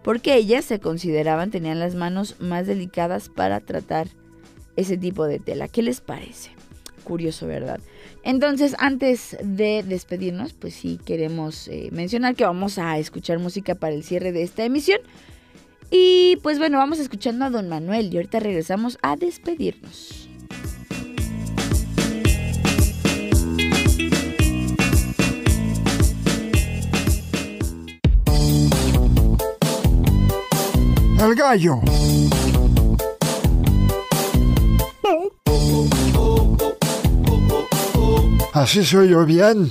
porque 0.02 0.36
ellas 0.36 0.64
se 0.64 0.80
consideraban 0.80 1.50
tenían 1.50 1.80
las 1.80 1.94
manos 1.94 2.36
más 2.40 2.66
delicadas 2.66 3.28
para 3.28 3.60
tratar 3.60 4.08
ese 4.76 4.96
tipo 4.96 5.26
de 5.26 5.38
tela. 5.38 5.68
¿Qué 5.68 5.82
les 5.82 6.00
parece? 6.00 6.50
Curioso, 7.04 7.46
¿verdad? 7.46 7.80
Entonces, 8.22 8.76
antes 8.78 9.36
de 9.42 9.82
despedirnos, 9.82 10.52
pues 10.52 10.74
sí 10.74 10.98
queremos 11.04 11.66
eh, 11.66 11.88
mencionar 11.90 12.36
que 12.36 12.44
vamos 12.44 12.78
a 12.78 12.98
escuchar 12.98 13.40
música 13.40 13.74
para 13.74 13.94
el 13.94 14.04
cierre 14.04 14.30
de 14.30 14.42
esta 14.42 14.64
emisión. 14.64 15.00
Y 15.90 16.36
pues 16.42 16.58
bueno, 16.58 16.78
vamos 16.78 17.00
escuchando 17.00 17.44
a 17.44 17.50
Don 17.50 17.68
Manuel 17.68 18.12
y 18.12 18.16
ahorita 18.16 18.40
regresamos 18.40 18.98
a 19.02 19.16
despedirnos. 19.16 20.28
El 31.24 31.36
gallo. 31.36 31.80
Así 38.52 38.84
soy 38.84 39.10
yo 39.10 39.24
bien. 39.24 39.70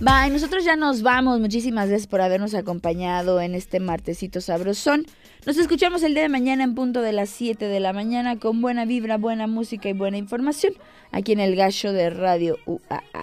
Bye, 0.00 0.30
nosotros 0.30 0.64
ya 0.64 0.76
nos 0.76 1.02
vamos. 1.02 1.40
Muchísimas 1.40 1.88
gracias 1.88 2.06
por 2.06 2.20
habernos 2.20 2.54
acompañado 2.54 3.40
en 3.40 3.56
este 3.56 3.80
martesito 3.80 4.40
sabrosón. 4.40 5.06
Nos 5.44 5.56
escuchamos 5.56 6.04
el 6.04 6.14
día 6.14 6.22
de 6.22 6.28
mañana 6.28 6.62
en 6.62 6.76
punto 6.76 7.02
de 7.02 7.12
las 7.12 7.30
7 7.30 7.64
de 7.66 7.80
la 7.80 7.92
mañana 7.92 8.38
con 8.38 8.60
buena 8.60 8.84
vibra, 8.84 9.16
buena 9.16 9.48
música 9.48 9.88
y 9.88 9.92
buena 9.92 10.18
información 10.18 10.74
aquí 11.10 11.32
en 11.32 11.40
el 11.40 11.56
gallo 11.56 11.92
de 11.92 12.10
Radio 12.10 12.58
UAA. 12.66 13.13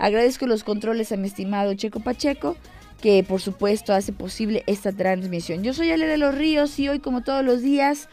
Agradezco 0.00 0.46
los 0.46 0.64
controles 0.64 1.12
a 1.12 1.16
mi 1.16 1.28
estimado 1.28 1.74
Checo 1.74 2.00
Pacheco, 2.00 2.56
que 3.02 3.22
por 3.22 3.40
supuesto 3.42 3.92
hace 3.92 4.14
posible 4.14 4.64
esta 4.66 4.92
transmisión. 4.92 5.62
Yo 5.62 5.74
soy 5.74 5.90
Ale 5.90 6.06
de 6.06 6.16
los 6.16 6.34
Ríos 6.34 6.78
y 6.78 6.88
hoy 6.88 7.00
como 7.00 7.22
todos 7.22 7.44
los 7.44 7.60
días, 7.60 8.08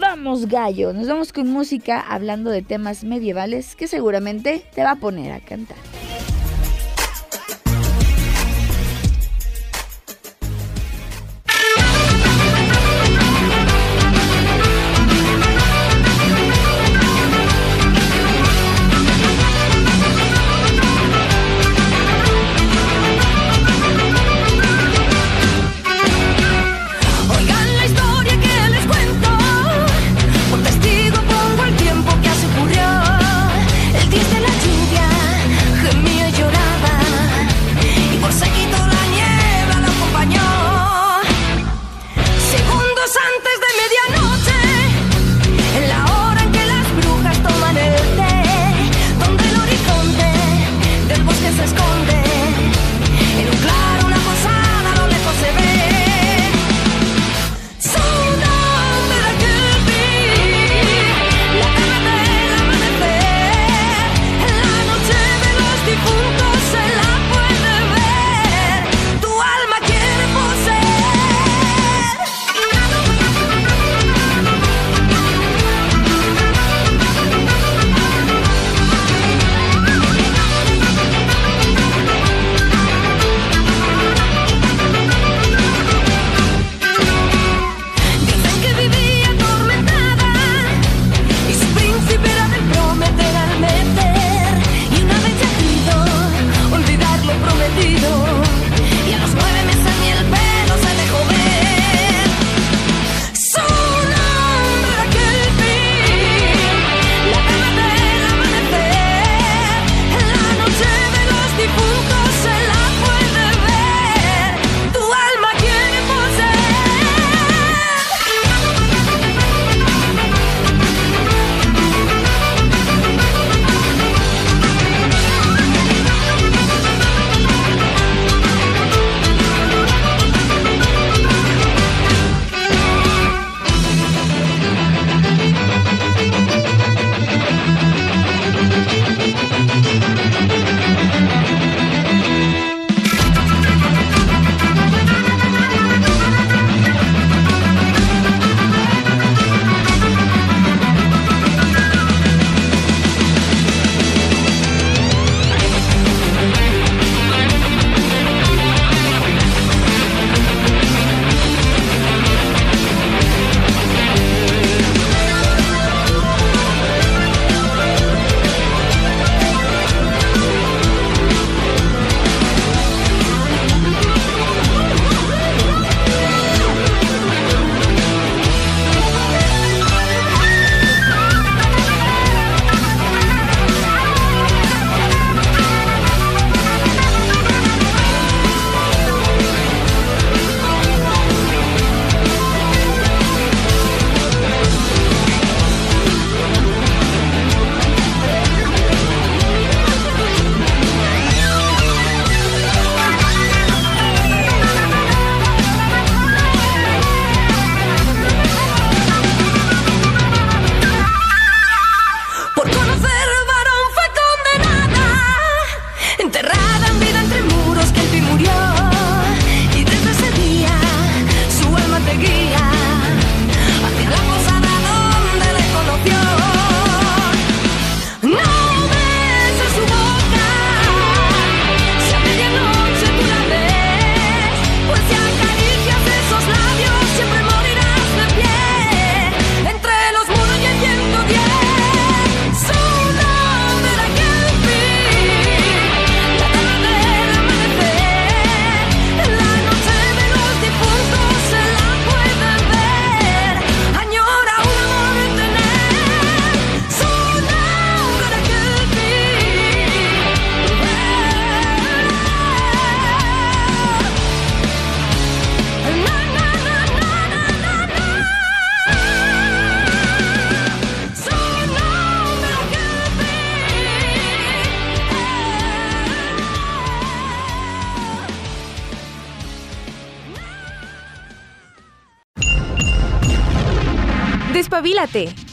vamos 0.00 0.48
gallo. 0.48 0.92
Nos 0.92 1.06
vamos 1.06 1.32
con 1.32 1.48
música 1.48 2.00
hablando 2.00 2.50
de 2.50 2.62
temas 2.62 3.04
medievales 3.04 3.76
que 3.76 3.86
seguramente 3.86 4.64
te 4.74 4.82
va 4.82 4.90
a 4.90 4.96
poner 4.96 5.30
a 5.30 5.38
cantar. 5.38 5.78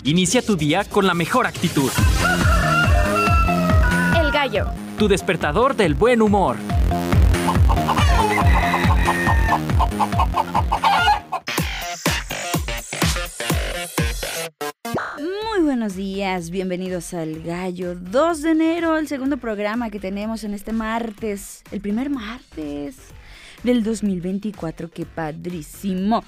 Inicia 0.06 0.42
tu 0.42 0.56
día 0.56 0.86
con 0.86 1.06
la 1.06 1.14
mejor 1.14 1.46
actitud. 1.46 1.92
El 4.18 4.32
gallo. 4.32 4.68
Tu 4.98 5.10
despertador 5.10 5.76
del 5.76 5.96
buen 5.96 6.22
humor. 6.22 6.56
Muy 15.18 15.62
buenos 15.62 15.96
días, 15.98 16.52
bienvenidos 16.52 17.14
al 17.14 17.44
Gallo 17.44 17.96
2 17.96 18.42
de 18.42 18.52
enero, 18.52 18.98
el 18.98 19.10
segundo 19.10 19.38
programa 19.38 19.90
que 19.90 20.00
tenemos 20.00 20.46
en 20.46 20.54
este 20.54 20.72
martes, 20.72 21.64
el 21.72 21.82
primer 21.82 22.10
martes 22.10 22.96
del 23.64 23.84
2024, 23.84 24.90
qué 24.90 25.06
padrísimo. 25.06 26.24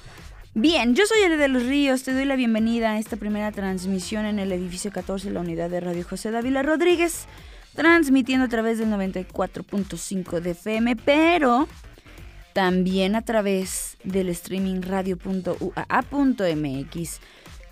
Bien, 0.53 0.95
yo 0.95 1.05
soy 1.05 1.21
Ele 1.21 1.37
de 1.37 1.47
los 1.47 1.63
Ríos, 1.63 2.03
te 2.03 2.11
doy 2.13 2.25
la 2.25 2.35
bienvenida 2.35 2.91
a 2.91 2.99
esta 2.99 3.15
primera 3.15 3.53
transmisión 3.53 4.25
en 4.25 4.37
el 4.37 4.51
edificio 4.51 4.91
14, 4.91 5.31
la 5.31 5.39
unidad 5.39 5.69
de 5.69 5.79
Radio 5.79 6.03
José 6.03 6.29
Dávila 6.29 6.61
Rodríguez, 6.61 7.25
transmitiendo 7.73 8.47
a 8.47 8.49
través 8.49 8.77
del 8.77 8.89
94.5 8.89 10.41
de 10.41 10.51
FM, 10.51 10.97
pero 10.97 11.69
también 12.51 13.15
a 13.15 13.21
través 13.21 13.95
del 14.03 14.27
streaming 14.27 14.81
radio.uaa.mx. 14.81 15.69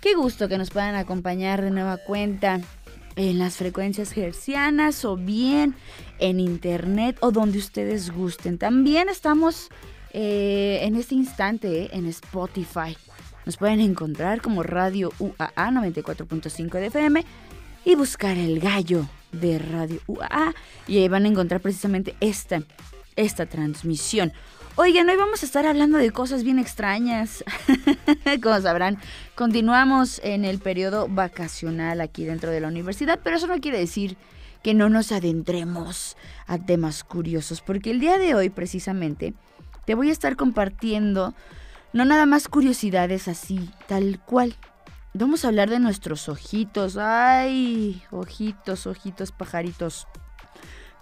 Qué 0.00 0.14
gusto 0.14 0.48
que 0.48 0.56
nos 0.56 0.70
puedan 0.70 0.94
acompañar 0.94 1.60
de 1.60 1.70
nueva 1.70 1.98
cuenta 1.98 2.62
en 3.16 3.38
las 3.38 3.56
frecuencias 3.56 4.16
hercianas 4.16 5.04
o 5.04 5.16
bien 5.16 5.74
en 6.18 6.40
internet 6.40 7.18
o 7.20 7.30
donde 7.30 7.58
ustedes 7.58 8.10
gusten. 8.10 8.56
También 8.56 9.10
estamos 9.10 9.68
eh, 10.12 10.80
en 10.82 10.96
este 10.96 11.14
instante 11.14 11.96
en 11.96 12.06
Spotify. 12.06 12.96
Nos 13.46 13.56
pueden 13.56 13.80
encontrar 13.80 14.42
como 14.42 14.62
Radio 14.62 15.12
UAA 15.18 15.70
94.5 15.70 16.70
de 16.72 16.86
FM 16.86 17.24
y 17.84 17.94
buscar 17.94 18.36
el 18.36 18.60
gallo 18.60 19.06
de 19.32 19.58
Radio 19.58 20.00
UAA 20.06 20.54
y 20.86 20.98
ahí 20.98 21.08
van 21.08 21.24
a 21.24 21.28
encontrar 21.28 21.60
precisamente 21.60 22.14
esta, 22.20 22.62
esta 23.16 23.46
transmisión. 23.46 24.32
Oigan, 24.76 25.08
hoy 25.08 25.16
vamos 25.16 25.42
a 25.42 25.46
estar 25.46 25.66
hablando 25.66 25.98
de 25.98 26.10
cosas 26.10 26.44
bien 26.44 26.58
extrañas. 26.58 27.44
Como 28.42 28.60
sabrán, 28.60 28.98
continuamos 29.34 30.20
en 30.22 30.44
el 30.44 30.58
periodo 30.58 31.08
vacacional 31.08 32.00
aquí 32.00 32.24
dentro 32.24 32.50
de 32.50 32.60
la 32.60 32.68
universidad, 32.68 33.20
pero 33.22 33.36
eso 33.36 33.46
no 33.46 33.60
quiere 33.60 33.78
decir 33.78 34.16
que 34.62 34.74
no 34.74 34.88
nos 34.88 35.12
adentremos 35.12 36.16
a 36.46 36.58
temas 36.58 37.04
curiosos, 37.04 37.60
porque 37.60 37.90
el 37.90 38.00
día 38.00 38.18
de 38.18 38.34
hoy 38.34 38.50
precisamente 38.50 39.34
te 39.90 39.96
voy 39.96 40.10
a 40.10 40.12
estar 40.12 40.36
compartiendo 40.36 41.34
no 41.92 42.04
nada 42.04 42.24
más 42.24 42.46
curiosidades 42.46 43.26
así, 43.26 43.68
tal 43.88 44.20
cual. 44.24 44.54
Vamos 45.14 45.44
a 45.44 45.48
hablar 45.48 45.68
de 45.68 45.80
nuestros 45.80 46.28
ojitos. 46.28 46.96
Ay, 46.96 48.00
ojitos, 48.12 48.86
ojitos, 48.86 49.32
pajaritos. 49.32 50.06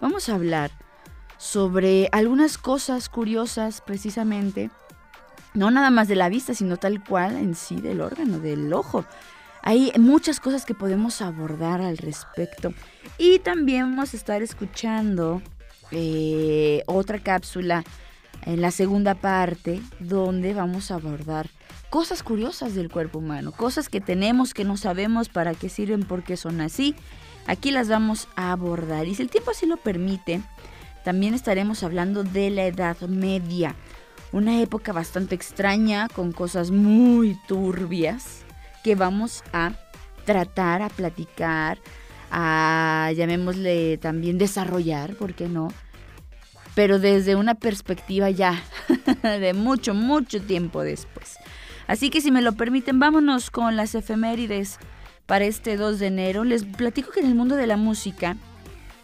Vamos 0.01 0.27
a 0.27 0.33
hablar 0.33 0.71
sobre 1.37 2.09
algunas 2.11 2.57
cosas 2.57 3.09
curiosas 3.09 3.81
precisamente, 3.81 4.71
no 5.53 5.69
nada 5.69 5.91
más 5.91 6.07
de 6.07 6.15
la 6.15 6.27
vista, 6.27 6.55
sino 6.55 6.77
tal 6.77 7.03
cual 7.03 7.35
en 7.35 7.53
sí 7.53 7.75
del 7.75 8.01
órgano, 8.01 8.39
del 8.39 8.73
ojo. 8.73 9.05
Hay 9.61 9.91
muchas 9.99 10.39
cosas 10.39 10.65
que 10.65 10.73
podemos 10.73 11.21
abordar 11.21 11.79
al 11.79 11.99
respecto. 11.99 12.73
Y 13.19 13.37
también 13.37 13.91
vamos 13.91 14.15
a 14.15 14.17
estar 14.17 14.41
escuchando 14.41 15.43
eh, 15.91 16.81
otra 16.87 17.19
cápsula 17.19 17.83
en 18.45 18.61
la 18.61 18.71
segunda 18.71 19.15
parte 19.15 19.81
donde 19.99 20.53
vamos 20.53 20.91
a 20.91 20.95
abordar 20.95 21.49
cosas 21.89 22.23
curiosas 22.23 22.75
del 22.75 22.89
cuerpo 22.89 23.19
humano, 23.19 23.51
cosas 23.51 23.89
que 23.89 24.01
tenemos 24.01 24.53
que 24.53 24.63
no 24.63 24.77
sabemos 24.77 25.29
para 25.29 25.53
qué 25.53 25.69
sirven, 25.69 26.03
por 26.03 26.23
qué 26.23 26.37
son 26.37 26.61
así. 26.61 26.95
Aquí 27.47 27.71
las 27.71 27.89
vamos 27.89 28.27
a 28.35 28.51
abordar 28.51 29.07
y 29.07 29.15
si 29.15 29.23
el 29.23 29.29
tiempo 29.29 29.51
así 29.51 29.65
lo 29.65 29.77
permite, 29.77 30.41
también 31.03 31.33
estaremos 31.33 31.83
hablando 31.83 32.23
de 32.23 32.49
la 32.51 32.65
Edad 32.65 32.99
Media, 33.01 33.75
una 34.31 34.61
época 34.61 34.93
bastante 34.93 35.33
extraña 35.33 36.07
con 36.09 36.31
cosas 36.31 36.69
muy 36.69 37.39
turbias 37.47 38.43
que 38.83 38.95
vamos 38.95 39.43
a 39.51 39.73
tratar, 40.25 40.83
a 40.83 40.89
platicar, 40.89 41.79
a 42.29 43.11
llamémosle 43.15 43.97
también 43.97 44.37
desarrollar, 44.37 45.15
¿por 45.15 45.33
qué 45.33 45.49
no? 45.49 45.69
Pero 46.79 46.97
desde 46.97 47.35
una 47.35 47.55
perspectiva 47.55 48.29
ya 48.29 48.63
de 49.23 49.53
mucho, 49.53 49.93
mucho 49.93 50.41
tiempo 50.41 50.81
después. 50.81 51.35
Así 51.87 52.09
que 52.09 52.21
si 52.21 52.31
me 52.31 52.41
lo 52.41 52.53
permiten, 52.53 53.01
vámonos 53.01 53.51
con 53.51 53.75
las 53.75 53.95
efemérides 53.95 54.79
para 55.25 55.43
este 55.43 55.75
2 55.75 55.99
de 55.99 56.07
enero. 56.07 56.45
Les 56.45 56.63
platico 56.63 57.11
que 57.11 57.19
en 57.19 57.25
el 57.25 57.35
mundo 57.35 57.57
de 57.57 57.67
la 57.67 57.75
música, 57.75 58.37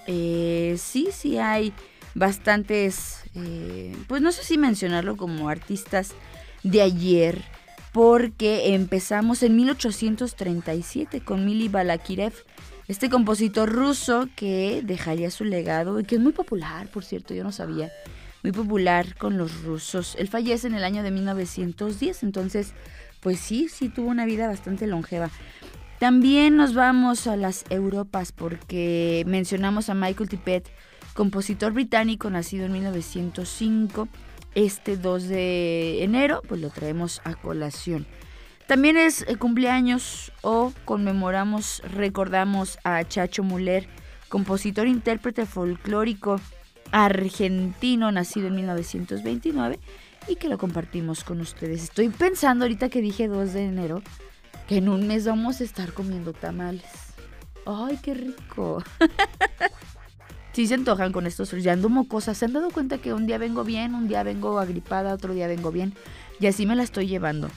eh, 0.07 0.77
sí, 0.79 1.09
sí 1.11 1.38
hay 1.38 1.73
bastantes, 2.13 3.23
eh, 3.35 3.93
pues 4.07 4.21
no 4.21 4.31
sé 4.31 4.45
si 4.45 4.57
mencionarlo 4.57 5.17
como 5.17 5.49
artistas 5.49 6.13
de 6.63 6.81
ayer, 6.81 7.41
porque 7.91 8.73
empezamos 8.73 9.43
en 9.43 9.53
1837 9.53 11.19
con 11.19 11.43
Mili 11.43 11.67
Balakirev, 11.67 12.35
este 12.88 13.10
compositor 13.10 13.71
ruso 13.71 14.30
que 14.36 14.82
dejaría 14.84 15.32
su 15.32 15.43
legado 15.43 16.00
y 16.00 16.04
que 16.04 16.15
es 16.15 16.21
muy 16.21 16.34
popular, 16.34 16.88
por 16.89 17.04
cierto, 17.04 17.34
yo 17.34 17.43
no 17.43 17.52
sabía, 17.52 17.91
muy 18.43 18.52
popular 18.52 19.15
con 19.15 19.38
los 19.38 19.63
rusos. 19.63 20.15
Él 20.19 20.28
fallece 20.28 20.67
en 20.67 20.76
el 20.76 20.84
año 20.84 21.02
de 21.02 21.10
1910, 21.10 22.24
entonces, 22.24 22.74
pues 23.21 23.39
sí, 23.39 23.69
sí 23.69 23.89
tuvo 23.89 24.10
una 24.10 24.26
vida 24.26 24.48
bastante 24.48 24.86
longeva. 24.86 25.32
También 26.00 26.58
nos 26.58 26.74
vamos 26.74 27.26
a 27.26 27.38
las 27.38 27.65
Europas 27.69 28.32
porque 28.32 29.24
mencionamos 29.26 29.89
a 29.89 29.95
Michael 29.95 30.30
Tippett, 30.30 30.69
compositor 31.13 31.71
británico 31.71 32.30
nacido 32.30 32.65
en 32.65 32.74
1905. 32.74 34.08
Este 34.54 34.95
2 34.95 35.24
de 35.24 36.04
enero, 36.04 36.41
pues 36.48 36.62
lo 36.62 36.69
traemos 36.69 37.21
a 37.24 37.34
colación. 37.34 38.06
También 38.67 38.97
es 38.97 39.23
eh, 39.28 39.36
cumpleaños 39.36 40.32
o 40.41 40.73
conmemoramos, 40.86 41.84
recordamos 41.84 42.80
a 42.84 43.04
Chacho 43.04 43.43
Muller, 43.43 43.88
compositor, 44.28 44.88
intérprete 44.88 45.45
folclórico 45.45 46.41
argentino, 46.91 48.12
nacido 48.12 48.47
en 48.47 48.56
1929 48.56 49.80
y 50.28 50.36
que 50.38 50.49
lo 50.49 50.58
compartimos 50.58 51.23
con 51.23 51.41
ustedes. 51.41 51.84
Estoy 51.84 52.10
pensando 52.10 52.65
ahorita 52.65 52.89
que 52.89 53.01
dije 53.01 53.28
2 53.28 53.54
de 53.54 53.65
enero 53.65 54.01
que 54.67 54.78
en 54.78 54.89
un 54.89 55.06
mes 55.06 55.28
vamos 55.28 55.62
a 55.62 55.63
estar 55.63 55.93
comiendo 55.93 56.34
tamales. 56.34 56.86
¡Ay, 57.67 57.99
qué 58.01 58.15
rico! 58.15 58.84
sí 60.54 60.65
se 60.65 60.73
antojan 60.73 61.12
con 61.12 61.28
estos 61.28 61.51
ya 61.51 61.73
ando. 61.73 61.89
¿Se 62.19 62.45
han 62.45 62.54
dado 62.54 62.71
cuenta 62.71 62.97
que 62.97 63.13
un 63.13 63.28
día 63.28 63.38
vengo 63.38 63.63
bien, 63.63 63.93
un 63.93 64.08
día 64.08 64.23
vengo 64.23 64.60
agripada, 64.60 65.13
otro 65.13 65.36
día 65.36 65.45
vengo 65.47 65.71
bien? 65.71 65.93
Y 66.39 66.47
así 66.47 66.65
me 66.65 66.75
la 66.75 66.82
estoy 66.82 67.08
llevando. 67.08 67.49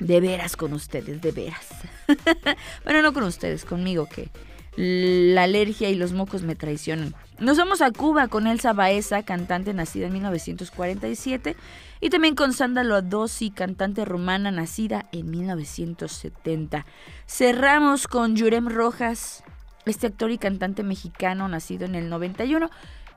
De 0.00 0.20
veras 0.20 0.56
con 0.56 0.72
ustedes, 0.72 1.20
de 1.22 1.32
veras. 1.32 1.66
bueno, 2.84 3.02
no 3.02 3.12
con 3.12 3.24
ustedes, 3.24 3.64
conmigo, 3.64 4.06
que 4.06 4.30
la 4.76 5.44
alergia 5.44 5.88
y 5.88 5.94
los 5.94 6.12
mocos 6.12 6.42
me 6.42 6.54
traicionan. 6.54 7.14
Nos 7.38 7.56
vamos 7.56 7.80
a 7.80 7.90
Cuba 7.90 8.28
con 8.28 8.46
Elsa 8.46 8.74
Baeza, 8.74 9.22
cantante 9.22 9.72
nacida 9.72 10.06
en 10.06 10.12
1947, 10.12 11.56
y 12.00 12.10
también 12.10 12.34
con 12.34 12.52
Sandra 12.52 12.84
Lodossi, 12.84 13.50
cantante 13.50 14.04
rumana 14.04 14.50
nacida 14.50 15.06
en 15.12 15.30
1970. 15.30 16.84
Cerramos 17.26 18.06
con 18.06 18.36
Yurem 18.36 18.68
Rojas, 18.68 19.44
este 19.86 20.08
actor 20.08 20.30
y 20.30 20.38
cantante 20.38 20.82
mexicano 20.82 21.48
nacido 21.48 21.86
en 21.86 21.94
el 21.94 22.10
91, 22.10 22.70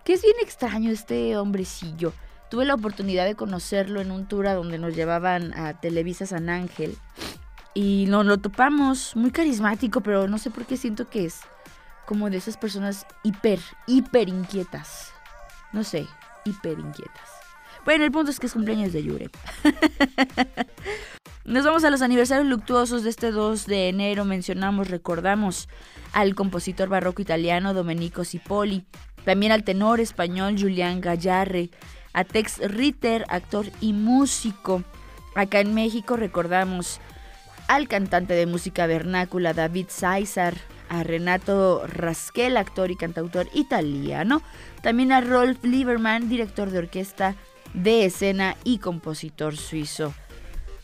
que 0.05 0.13
es 0.13 0.21
bien 0.21 0.35
extraño 0.41 0.91
este 0.91 1.35
hombrecillo. 1.35 2.13
Tuve 2.49 2.65
la 2.65 2.73
oportunidad 2.73 3.25
de 3.25 3.35
conocerlo 3.35 4.01
en 4.01 4.11
un 4.11 4.27
tour 4.27 4.47
a 4.47 4.55
donde 4.55 4.79
nos 4.79 4.95
llevaban 4.95 5.53
a 5.57 5.79
Televisa 5.79 6.25
San 6.25 6.49
Ángel 6.49 6.97
y 7.73 8.05
nos 8.07 8.25
lo 8.25 8.39
topamos, 8.39 9.15
muy 9.15 9.31
carismático, 9.31 10.01
pero 10.01 10.27
no 10.27 10.37
sé 10.37 10.49
por 10.49 10.65
qué 10.65 10.75
siento 10.75 11.09
que 11.09 11.25
es 11.25 11.41
como 12.05 12.29
de 12.29 12.37
esas 12.37 12.57
personas 12.57 13.05
hiper, 13.23 13.59
hiper 13.85 14.29
inquietas. 14.29 15.13
No 15.71 15.83
sé, 15.83 16.07
hiper 16.43 16.79
inquietas. 16.79 17.29
Bueno, 17.85 18.03
el 18.03 18.11
punto 18.11 18.31
es 18.31 18.39
que 18.39 18.47
es 18.47 18.53
cumpleaños 18.53 18.93
de 18.93 19.03
Yure. 19.03 19.29
Nos 21.45 21.65
vamos 21.65 21.83
a 21.83 21.89
los 21.89 22.01
aniversarios 22.01 22.47
luctuosos 22.47 23.03
de 23.03 23.09
este 23.09 23.31
2 23.31 23.65
de 23.65 23.89
enero. 23.89 24.25
Mencionamos, 24.25 24.89
recordamos 24.89 25.69
al 26.13 26.35
compositor 26.35 26.89
barroco 26.89 27.21
italiano 27.21 27.73
Domenico 27.73 28.25
Cipolli, 28.25 28.85
también 29.23 29.51
al 29.51 29.63
tenor 29.63 29.99
español 29.99 30.55
Julián 30.59 31.01
Gallarre, 31.01 31.69
a 32.13 32.23
Tex 32.23 32.59
Ritter, 32.59 33.25
actor 33.29 33.67
y 33.81 33.93
músico. 33.93 34.83
Acá 35.35 35.59
en 35.59 35.73
México 35.73 36.15
recordamos 36.15 36.99
al 37.67 37.87
cantante 37.87 38.33
de 38.33 38.45
música 38.45 38.87
vernácula 38.87 39.53
David 39.53 39.87
César, 39.89 40.55
a 40.89 41.03
Renato 41.03 41.85
Rasquel, 41.85 42.57
actor 42.57 42.89
y 42.91 42.95
cantautor 42.95 43.47
italiano, 43.53 44.41
también 44.81 45.11
a 45.11 45.21
Rolf 45.21 45.63
Lieberman, 45.63 46.29
director 46.29 46.71
de 46.71 46.79
orquesta 46.79 47.35
de 47.73 48.05
escena 48.05 48.55
y 48.63 48.79
compositor 48.79 49.55
suizo. 49.55 50.13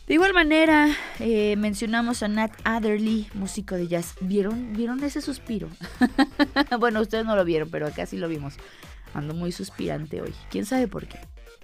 De 0.06 0.14
igual 0.14 0.32
manera, 0.32 0.88
eh, 1.18 1.56
mencionamos 1.56 2.22
a 2.22 2.28
Nat 2.28 2.52
Adderley, 2.62 3.28
músico 3.34 3.74
de 3.74 3.88
jazz. 3.88 4.14
¿Vieron, 4.20 4.72
¿Vieron 4.72 5.02
ese 5.02 5.20
suspiro? 5.20 5.68
bueno, 6.78 7.00
ustedes 7.00 7.24
no 7.24 7.34
lo 7.34 7.44
vieron, 7.44 7.68
pero 7.70 7.88
acá 7.88 8.06
sí 8.06 8.16
lo 8.16 8.28
vimos. 8.28 8.54
Ando 9.16 9.34
muy 9.34 9.50
suspirante 9.50 10.20
hoy. 10.20 10.34
¿Quién 10.50 10.66
sabe 10.66 10.88
por 10.88 11.06
qué? 11.06 11.18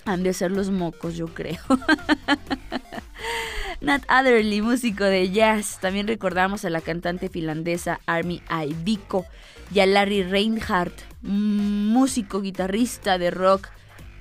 Han 0.06 0.22
de 0.22 0.32
ser 0.32 0.50
los 0.50 0.70
mocos, 0.70 1.16
yo 1.16 1.26
creo. 1.26 1.60
Nat 3.82 4.02
Adderley, 4.08 4.62
músico 4.62 5.04
de 5.04 5.30
jazz. 5.30 5.78
También 5.80 6.08
recordamos 6.08 6.64
a 6.64 6.70
la 6.70 6.80
cantante 6.80 7.28
finlandesa 7.28 8.00
Army 8.06 8.42
Aiviko 8.48 9.26
y 9.74 9.80
a 9.80 9.86
Larry 9.86 10.22
Reinhardt, 10.22 10.98
músico 11.20 12.40
guitarrista 12.40 13.18
de 13.18 13.30
rock 13.30 13.68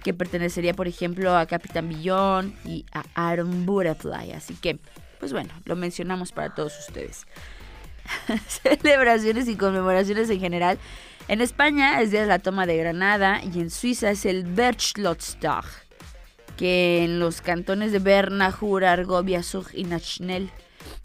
que 0.03 0.13
pertenecería, 0.13 0.73
por 0.73 0.89
ejemplo, 0.89 1.37
a 1.37 1.45
Capitán 1.45 1.87
Billón 1.87 2.53
y 2.65 2.85
a 2.91 3.05
Aaron 3.15 3.65
Butterfly. 3.65 4.33
Así 4.33 4.55
que, 4.55 4.77
pues 5.19 5.31
bueno, 5.31 5.53
lo 5.63 5.77
mencionamos 5.77 6.33
para 6.33 6.53
todos 6.53 6.77
ustedes. 6.79 7.25
Celebraciones 8.81 9.47
y 9.47 9.55
conmemoraciones 9.55 10.29
en 10.29 10.41
general. 10.41 10.77
En 11.31 11.39
España 11.39 12.01
es 12.01 12.11
de 12.11 12.25
la 12.25 12.39
Toma 12.39 12.65
de 12.65 12.75
Granada 12.75 13.39
y 13.41 13.61
en 13.61 13.69
Suiza 13.69 14.11
es 14.11 14.25
el 14.25 14.43
Berchtlottstag, 14.43 15.63
que 16.57 17.05
en 17.05 17.21
los 17.21 17.39
cantones 17.39 17.93
de 17.93 17.99
Berna, 17.99 18.51
Jura, 18.51 18.91
Argovia, 18.91 19.41
Zug 19.41 19.67
y 19.71 19.85
Nachnel 19.85 20.51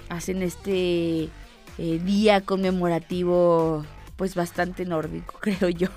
hacen 0.08 0.42
este 0.42 1.28
eh, 1.78 2.00
día 2.02 2.40
conmemorativo 2.40 3.86
pues 4.16 4.34
bastante 4.34 4.84
nórdico, 4.84 5.38
creo 5.40 5.68
yo. 5.68 5.90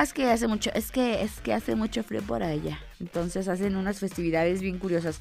es 0.00 0.12
que 0.12 0.30
hace 0.30 0.46
mucho, 0.46 0.70
es 0.72 0.92
que 0.92 1.22
es 1.22 1.40
que 1.40 1.52
hace 1.52 1.74
mucho 1.74 2.04
frío 2.04 2.22
por 2.22 2.44
allá. 2.44 2.78
Entonces 3.00 3.48
hacen 3.48 3.74
unas 3.74 3.98
festividades 3.98 4.60
bien 4.60 4.78
curiosas. 4.78 5.20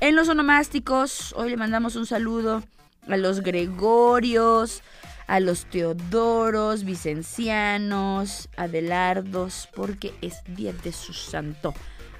En 0.00 0.16
los 0.16 0.28
onomásticos, 0.28 1.32
hoy 1.36 1.50
le 1.50 1.56
mandamos 1.56 1.94
un 1.94 2.06
saludo 2.06 2.64
a 3.08 3.16
los 3.16 3.40
Gregorios, 3.40 4.82
a 5.30 5.38
los 5.38 5.64
Teodoros, 5.66 6.82
Vicencianos, 6.82 8.48
Adelardos, 8.56 9.68
porque 9.76 10.12
es 10.22 10.42
día 10.56 10.72
de 10.72 10.90
su 10.90 11.12
santo. 11.12 11.72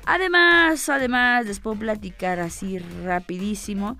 Además, 0.07 0.88
además, 0.88 1.44
les 1.44 1.59
puedo 1.59 1.77
platicar 1.77 2.38
así 2.38 2.79
rapidísimo 2.79 3.99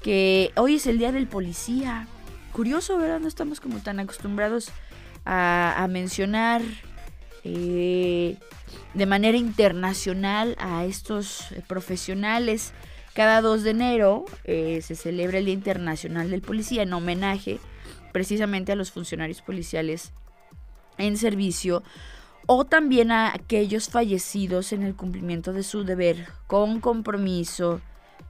que 0.00 0.52
hoy 0.54 0.76
es 0.76 0.86
el 0.86 0.98
día 0.98 1.10
del 1.10 1.26
policía. 1.26 2.06
Curioso, 2.52 2.98
¿verdad? 2.98 3.18
No 3.18 3.26
estamos 3.26 3.58
como 3.58 3.80
tan 3.80 3.98
acostumbrados 3.98 4.70
a, 5.24 5.84
mencionar 5.90 6.62
eh, 7.42 8.36
de 8.94 9.06
manera 9.06 9.38
internacional 9.38 10.54
a 10.60 10.84
estos 10.84 11.50
eh, 11.50 11.64
profesionales. 11.66 12.74
Cada 13.12 13.40
2 13.40 13.64
de 13.64 13.70
enero 13.70 14.24
eh, 14.44 14.82
se 14.82 14.94
celebra 14.94 15.38
el 15.38 15.46
Día 15.46 15.54
Internacional 15.54 16.30
del 16.30 16.42
Policía 16.42 16.84
en 16.84 16.92
homenaje 16.92 17.58
precisamente 18.12 18.72
a 18.72 18.76
los 18.76 18.92
funcionarios 18.92 19.42
policiales 19.42 20.12
en 20.98 21.16
servicio 21.16 21.82
o 22.46 22.64
también 22.64 23.10
a 23.10 23.32
aquellos 23.34 23.88
fallecidos 23.88 24.72
en 24.72 24.82
el 24.82 24.94
cumplimiento 24.94 25.52
de 25.52 25.62
su 25.62 25.84
deber 25.84 26.28
con 26.46 26.80
compromiso, 26.80 27.80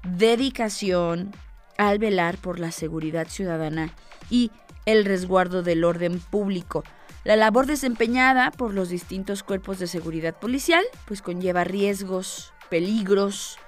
dedicación 0.05 1.33
al 1.79 1.99
velar 1.99 2.37
por 2.38 2.59
la 2.59 2.73
seguridad 2.73 3.29
ciudadana 3.29 3.92
y 4.31 4.51
el 4.87 5.05
resguardo 5.05 5.62
del 5.62 5.85
orden 5.85 6.21
público. 6.21 6.85
La 7.25 7.37
labor 7.37 7.66
desempeñada 7.66 8.51
por 8.51 8.75
los 8.75 8.88
distintos 8.88 9.42
cuerpos 9.42 9.79
de 9.79 9.87
seguridad 9.87 10.35
policial 10.35 10.85
pues 11.07 11.23
conlleva 11.23 11.64
riesgos, 11.64 12.53
peligros 12.68 13.59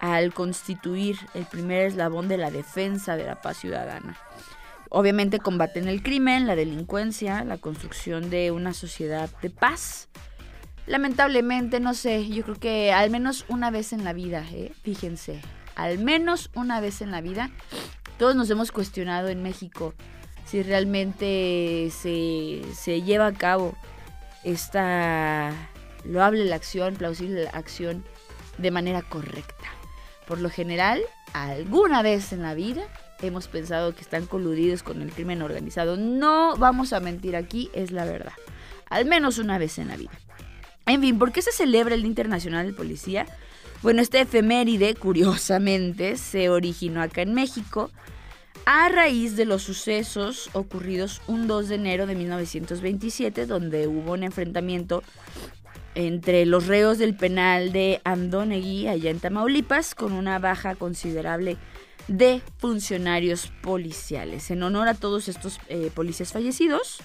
al 0.00 0.32
constituir 0.32 1.18
el 1.34 1.46
primer 1.46 1.86
eslabón 1.86 2.28
de 2.28 2.36
la 2.36 2.50
defensa 2.50 3.16
de 3.16 3.24
la 3.24 3.40
paz 3.40 3.58
ciudadana. 3.58 4.16
Obviamente 4.90 5.38
combaten 5.38 5.86
el 5.88 6.02
crimen, 6.02 6.48
la 6.48 6.56
delincuencia, 6.56 7.44
la 7.44 7.58
construcción 7.58 8.28
de 8.28 8.50
una 8.50 8.74
sociedad 8.74 9.30
de 9.40 9.48
paz. 9.48 10.08
Lamentablemente, 10.86 11.78
no 11.78 11.94
sé, 11.94 12.28
yo 12.28 12.42
creo 12.42 12.56
que 12.56 12.92
al 12.92 13.08
menos 13.08 13.44
una 13.48 13.70
vez 13.70 13.92
en 13.92 14.02
la 14.02 14.12
vida, 14.12 14.44
¿eh? 14.50 14.72
fíjense, 14.82 15.40
al 15.76 15.98
menos 16.00 16.50
una 16.54 16.80
vez 16.80 17.02
en 17.02 17.12
la 17.12 17.20
vida, 17.20 17.50
todos 18.18 18.34
nos 18.34 18.50
hemos 18.50 18.72
cuestionado 18.72 19.28
en 19.28 19.44
México 19.44 19.94
si 20.44 20.64
realmente 20.64 21.88
se, 21.92 22.62
se 22.74 23.02
lleva 23.02 23.28
a 23.28 23.32
cabo 23.32 23.76
esta 24.42 25.52
loable 26.04 26.44
la 26.46 26.56
acción, 26.56 26.96
plausible 26.96 27.44
la 27.44 27.50
acción 27.50 28.04
de 28.58 28.72
manera 28.72 29.02
correcta. 29.02 29.66
Por 30.26 30.40
lo 30.40 30.50
general, 30.50 31.00
alguna 31.32 32.02
vez 32.02 32.32
en 32.32 32.42
la 32.42 32.54
vida 32.54 32.82
hemos 33.22 33.48
pensado 33.48 33.94
que 33.94 34.00
están 34.00 34.26
coludidos 34.26 34.82
con 34.82 35.02
el 35.02 35.10
crimen 35.10 35.42
organizado. 35.42 35.96
No 35.96 36.56
vamos 36.56 36.92
a 36.92 37.00
mentir 37.00 37.36
aquí, 37.36 37.70
es 37.72 37.90
la 37.90 38.04
verdad. 38.04 38.32
Al 38.88 39.04
menos 39.04 39.38
una 39.38 39.58
vez 39.58 39.78
en 39.78 39.88
la 39.88 39.96
vida. 39.96 40.12
En 40.86 41.00
fin, 41.00 41.18
¿por 41.18 41.32
qué 41.32 41.42
se 41.42 41.52
celebra 41.52 41.94
el 41.94 42.02
Día 42.02 42.08
Internacional 42.08 42.66
del 42.66 42.74
Policía? 42.74 43.26
Bueno, 43.82 44.02
este 44.02 44.20
efeméride, 44.20 44.94
curiosamente, 44.94 46.16
se 46.16 46.50
originó 46.50 47.00
acá 47.00 47.22
en 47.22 47.32
México 47.32 47.90
a 48.66 48.88
raíz 48.88 49.36
de 49.36 49.46
los 49.46 49.62
sucesos 49.62 50.50
ocurridos 50.52 51.22
un 51.26 51.46
2 51.46 51.68
de 51.68 51.74
enero 51.76 52.06
de 52.06 52.14
1927, 52.14 53.46
donde 53.46 53.86
hubo 53.86 54.12
un 54.12 54.22
enfrentamiento 54.22 55.02
entre 55.94 56.46
los 56.46 56.66
reos 56.66 56.98
del 56.98 57.16
penal 57.16 57.72
de 57.72 58.00
Andonegui, 58.04 58.86
allá 58.86 59.10
en 59.10 59.18
Tamaulipas, 59.18 59.94
con 59.94 60.12
una 60.12 60.38
baja 60.38 60.74
considerable 60.74 61.56
de 62.10 62.42
funcionarios 62.58 63.52
policiales. 63.62 64.50
En 64.50 64.64
honor 64.64 64.88
a 64.88 64.94
todos 64.94 65.28
estos 65.28 65.60
eh, 65.68 65.92
policías 65.94 66.32
fallecidos, 66.32 66.98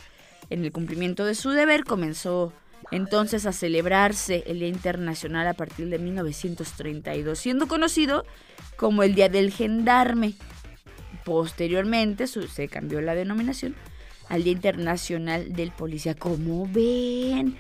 en 0.49 0.65
el 0.65 0.71
cumplimiento 0.71 1.25
de 1.25 1.35
su 1.35 1.51
deber, 1.51 1.83
comenzó 1.83 2.51
entonces 2.91 3.45
a 3.45 3.53
celebrarse 3.53 4.43
el 4.47 4.59
Día 4.59 4.67
Internacional 4.67 5.47
a 5.47 5.53
partir 5.53 5.89
de 5.89 5.99
1932, 5.99 7.37
siendo 7.37 7.67
conocido 7.67 8.25
como 8.77 9.03
el 9.03 9.13
Día 9.13 9.29
del 9.29 9.51
Gendarme. 9.51 10.33
Posteriormente 11.23 12.25
se 12.25 12.67
cambió 12.67 12.99
la 12.99 13.13
denominación 13.13 13.75
al 14.27 14.43
Día 14.43 14.53
Internacional 14.53 15.53
del 15.53 15.71
Policía. 15.71 16.15
Como 16.15 16.67
ven? 16.67 17.55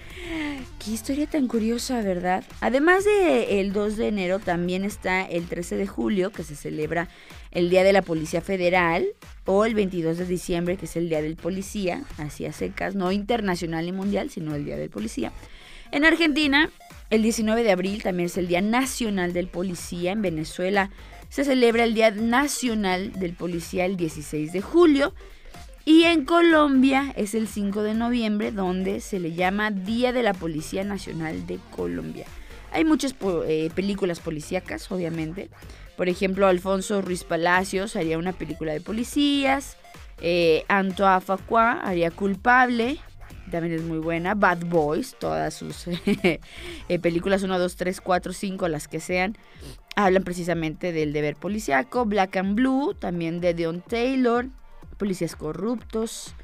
Qué 0.83 0.91
historia 0.91 1.27
tan 1.27 1.47
curiosa, 1.47 2.01
¿verdad? 2.01 2.43
Además 2.61 3.05
de 3.05 3.59
el 3.59 3.73
2 3.73 3.97
de 3.97 4.07
enero, 4.07 4.39
también 4.39 4.83
está 4.83 5.23
el 5.23 5.47
13 5.47 5.77
de 5.77 5.87
julio, 5.87 6.31
que 6.31 6.43
se 6.43 6.55
celebra 6.55 7.09
el 7.51 7.69
Día 7.69 7.83
de 7.83 7.93
la 7.93 8.01
Policía 8.01 8.41
Federal, 8.41 9.05
o 9.45 9.65
el 9.65 9.73
22 9.73 10.17
de 10.17 10.25
diciembre, 10.25 10.77
que 10.77 10.85
es 10.85 10.95
el 10.95 11.09
Día 11.09 11.21
del 11.21 11.35
Policía, 11.35 12.03
así 12.17 12.45
a 12.45 12.53
secas, 12.53 12.95
no 12.95 13.11
internacional 13.11 13.85
ni 13.85 13.91
mundial, 13.91 14.29
sino 14.29 14.55
el 14.55 14.65
Día 14.65 14.77
del 14.77 14.89
Policía. 14.89 15.31
En 15.91 16.05
Argentina, 16.05 16.69
el 17.09 17.21
19 17.21 17.63
de 17.63 17.71
abril 17.71 18.03
también 18.03 18.27
es 18.27 18.37
el 18.37 18.47
Día 18.47 18.61
Nacional 18.61 19.33
del 19.33 19.47
Policía. 19.47 20.11
En 20.11 20.21
Venezuela 20.21 20.89
se 21.29 21.43
celebra 21.43 21.83
el 21.83 21.93
Día 21.93 22.11
Nacional 22.11 23.13
del 23.13 23.33
Policía 23.33 23.85
el 23.85 23.95
16 23.95 24.51
de 24.51 24.61
julio. 24.61 25.13
Y 25.87 26.05
en 26.05 26.25
Colombia 26.25 27.13
es 27.15 27.35
el 27.35 27.47
5 27.47 27.83
de 27.83 27.93
noviembre, 27.93 28.51
donde 28.51 29.01
se 29.01 29.19
le 29.19 29.33
llama 29.33 29.69
Día 29.69 30.11
de 30.11 30.23
la 30.23 30.33
Policía 30.33 30.83
Nacional 30.83 31.45
de 31.45 31.59
Colombia. 31.75 32.25
Hay 32.71 32.83
muchas 32.83 33.13
eh, 33.47 33.69
películas 33.75 34.19
policíacas, 34.19 34.91
obviamente. 34.91 35.51
Por 35.95 36.09
ejemplo, 36.09 36.47
Alfonso 36.47 37.03
Ruiz 37.03 37.23
Palacios 37.23 37.95
haría 37.95 38.17
una 38.17 38.33
película 38.33 38.73
de 38.73 38.81
policías. 38.81 39.77
Eh, 40.21 40.65
Antoine 40.69 41.21
Facua 41.21 41.73
haría 41.83 42.09
Culpable. 42.09 42.97
También 43.51 43.75
es 43.75 43.83
muy 43.83 43.99
buena. 43.99 44.33
Bad 44.33 44.65
Boys, 44.65 45.15
todas 45.19 45.53
sus 45.53 45.85
eh, 46.07 46.39
películas 46.99 47.43
1, 47.43 47.59
2, 47.59 47.75
3, 47.75 48.01
4, 48.01 48.33
5, 48.33 48.67
las 48.69 48.87
que 48.87 48.99
sean, 48.99 49.37
hablan 49.95 50.23
precisamente 50.23 50.91
del 50.91 51.13
deber 51.13 51.35
policiaco. 51.35 52.05
Black 52.05 52.37
and 52.37 52.55
Blue, 52.55 52.95
también 52.95 53.39
de 53.39 53.53
Dion 53.53 53.81
Taylor. 53.81 54.47
Policías 54.95 55.35
Corruptos, 55.35 56.35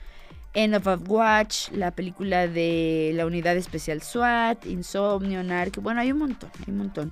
End 0.54 0.76
of 0.76 1.02
Watch, 1.08 1.70
la 1.72 1.92
película 1.92 2.48
de 2.48 3.12
la 3.16 3.26
Unidad 3.26 3.56
Especial 3.56 4.02
SWAT, 4.02 4.66
Insomnio, 4.66 5.44
Narc, 5.44 5.78
bueno, 5.82 6.02
hay 6.02 6.12
un 6.12 6.20
montón, 6.20 6.52
hay 6.60 6.72
un 6.72 6.78
montón. 6.78 7.12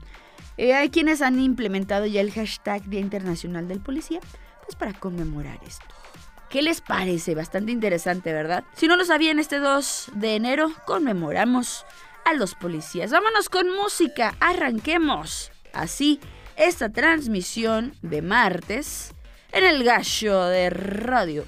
Eh, 0.58 0.74
hay 0.74 0.90
quienes 0.90 1.22
han 1.22 1.40
implementado 1.40 2.06
ya 2.06 2.20
el 2.20 2.32
hashtag 2.32 2.84
Día 2.90 3.00
Internacional 3.00 3.68
del 3.68 3.80
Policía, 3.80 4.20
pues 4.66 4.76
para 4.76 4.94
conmemorar 4.94 5.60
esto. 5.66 5.86
¿Qué 6.50 6.62
les 6.62 6.82
parece? 6.82 7.36
Bastante 7.36 7.72
interesante, 7.72 8.34
¿verdad? 8.34 8.64
Si 8.76 8.88
no 8.88 8.98
lo 8.98 9.06
sabían, 9.06 9.40
este 9.40 9.60
2 9.60 10.12
de 10.16 10.36
enero 10.36 10.72
conmemoramos 10.86 11.86
a 12.26 12.34
los 12.34 12.56
policías. 12.56 13.12
Vámonos 13.12 13.50
con 13.50 13.74
música, 13.74 14.36
arranquemos. 14.40 15.52
Así, 15.74 16.20
esta 16.58 16.90
transmisión 16.90 17.94
de 18.02 18.22
martes 18.22 19.14
en 19.52 19.66
el 19.66 19.84
gallo 19.84 20.46
de 20.46 20.70
Radio. 20.70 21.46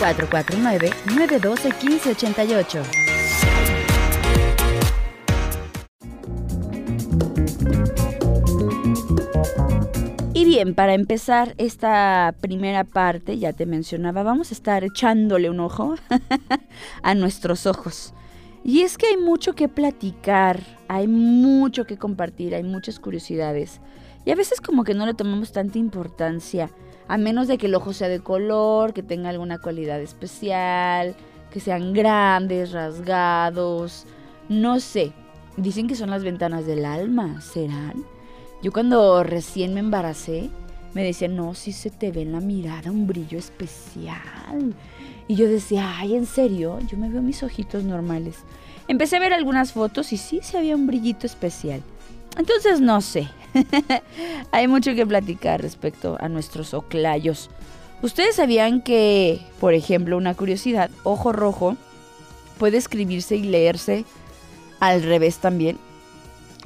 449-912-1588. 0.00 2.82
Y 10.32 10.44
bien, 10.46 10.74
para 10.74 10.94
empezar 10.94 11.54
esta 11.58 12.34
primera 12.40 12.84
parte, 12.84 13.38
ya 13.38 13.52
te 13.52 13.66
mencionaba, 13.66 14.22
vamos 14.22 14.50
a 14.50 14.54
estar 14.54 14.84
echándole 14.84 15.50
un 15.50 15.60
ojo 15.60 15.96
a 17.02 17.14
nuestros 17.14 17.66
ojos. 17.66 18.14
Y 18.64 18.80
es 18.80 18.96
que 18.96 19.06
hay 19.06 19.18
mucho 19.18 19.54
que 19.54 19.68
platicar, 19.68 20.62
hay 20.88 21.08
mucho 21.08 21.84
que 21.84 21.98
compartir, 21.98 22.54
hay 22.54 22.62
muchas 22.62 22.98
curiosidades. 22.98 23.82
Y 24.24 24.30
a 24.30 24.34
veces 24.34 24.62
como 24.62 24.84
que 24.84 24.94
no 24.94 25.04
le 25.04 25.12
tomamos 25.12 25.52
tanta 25.52 25.76
importancia, 25.78 26.70
a 27.10 27.18
menos 27.18 27.48
de 27.48 27.58
que 27.58 27.66
el 27.66 27.74
ojo 27.74 27.92
sea 27.92 28.08
de 28.08 28.20
color, 28.20 28.92
que 28.92 29.02
tenga 29.02 29.30
alguna 29.30 29.58
cualidad 29.58 30.00
especial, 30.00 31.16
que 31.50 31.58
sean 31.58 31.92
grandes, 31.92 32.70
rasgados, 32.70 34.06
no 34.48 34.78
sé. 34.78 35.10
Dicen 35.56 35.88
que 35.88 35.96
son 35.96 36.10
las 36.10 36.22
ventanas 36.22 36.66
del 36.66 36.84
alma, 36.84 37.40
¿serán? 37.40 38.04
Yo 38.62 38.70
cuando 38.70 39.24
recién 39.24 39.74
me 39.74 39.80
embaracé, 39.80 40.50
me 40.94 41.02
decían, 41.02 41.34
no, 41.34 41.54
si 41.54 41.72
se 41.72 41.90
te 41.90 42.12
ve 42.12 42.22
en 42.22 42.30
la 42.30 42.38
mirada 42.38 42.92
un 42.92 43.08
brillo 43.08 43.38
especial. 43.38 44.72
Y 45.26 45.34
yo 45.34 45.48
decía, 45.48 45.96
ay, 45.98 46.14
¿en 46.14 46.26
serio? 46.26 46.78
Yo 46.86 46.96
me 46.96 47.08
veo 47.08 47.22
mis 47.22 47.42
ojitos 47.42 47.82
normales. 47.82 48.36
Empecé 48.86 49.16
a 49.16 49.20
ver 49.20 49.32
algunas 49.32 49.72
fotos 49.72 50.12
y 50.12 50.16
sí, 50.16 50.38
se 50.44 50.58
había 50.58 50.76
un 50.76 50.86
brillito 50.86 51.26
especial. 51.26 51.82
Entonces, 52.36 52.80
no 52.80 53.00
sé. 53.00 53.28
Hay 54.52 54.68
mucho 54.68 54.94
que 54.94 55.06
platicar 55.06 55.60
respecto 55.60 56.16
a 56.20 56.28
nuestros 56.28 56.74
oclayos. 56.74 57.50
¿Ustedes 58.02 58.36
sabían 58.36 58.80
que, 58.80 59.40
por 59.60 59.74
ejemplo, 59.74 60.16
una 60.16 60.34
curiosidad, 60.34 60.90
ojo 61.02 61.32
rojo 61.32 61.76
puede 62.58 62.78
escribirse 62.78 63.36
y 63.36 63.42
leerse 63.42 64.04
al 64.78 65.02
revés 65.02 65.38
también? 65.38 65.78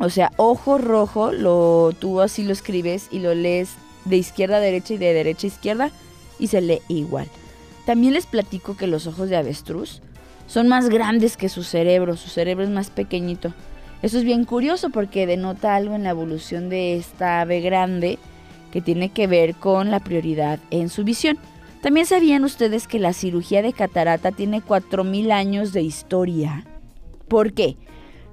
O 0.00 0.10
sea, 0.10 0.32
ojo 0.36 0.78
rojo, 0.78 1.32
lo, 1.32 1.92
tú 1.98 2.20
así 2.20 2.42
lo 2.42 2.52
escribes 2.52 3.08
y 3.10 3.20
lo 3.20 3.34
lees 3.34 3.70
de 4.04 4.16
izquierda 4.16 4.56
a 4.56 4.60
derecha 4.60 4.94
y 4.94 4.98
de 4.98 5.12
derecha 5.12 5.46
a 5.46 5.48
izquierda 5.48 5.90
y 6.38 6.48
se 6.48 6.60
lee 6.60 6.82
igual. 6.88 7.28
También 7.86 8.14
les 8.14 8.26
platico 8.26 8.76
que 8.76 8.86
los 8.86 9.06
ojos 9.06 9.28
de 9.28 9.36
avestruz 9.36 10.02
son 10.46 10.68
más 10.68 10.88
grandes 10.88 11.36
que 11.36 11.48
su 11.48 11.62
cerebro, 11.62 12.16
su 12.16 12.28
cerebro 12.28 12.64
es 12.64 12.70
más 12.70 12.90
pequeñito. 12.90 13.52
Eso 14.04 14.18
es 14.18 14.24
bien 14.24 14.44
curioso 14.44 14.90
porque 14.90 15.26
denota 15.26 15.74
algo 15.74 15.94
en 15.94 16.02
la 16.02 16.10
evolución 16.10 16.68
de 16.68 16.94
esta 16.94 17.40
ave 17.40 17.62
grande 17.62 18.18
que 18.70 18.82
tiene 18.82 19.08
que 19.08 19.26
ver 19.26 19.54
con 19.54 19.90
la 19.90 19.98
prioridad 19.98 20.58
en 20.70 20.90
su 20.90 21.04
visión. 21.04 21.38
También 21.80 22.04
sabían 22.04 22.44
ustedes 22.44 22.86
que 22.86 22.98
la 22.98 23.14
cirugía 23.14 23.62
de 23.62 23.72
catarata 23.72 24.30
tiene 24.30 24.60
4.000 24.60 25.32
años 25.32 25.72
de 25.72 25.80
historia. 25.80 26.66
¿Por 27.28 27.54
qué? 27.54 27.78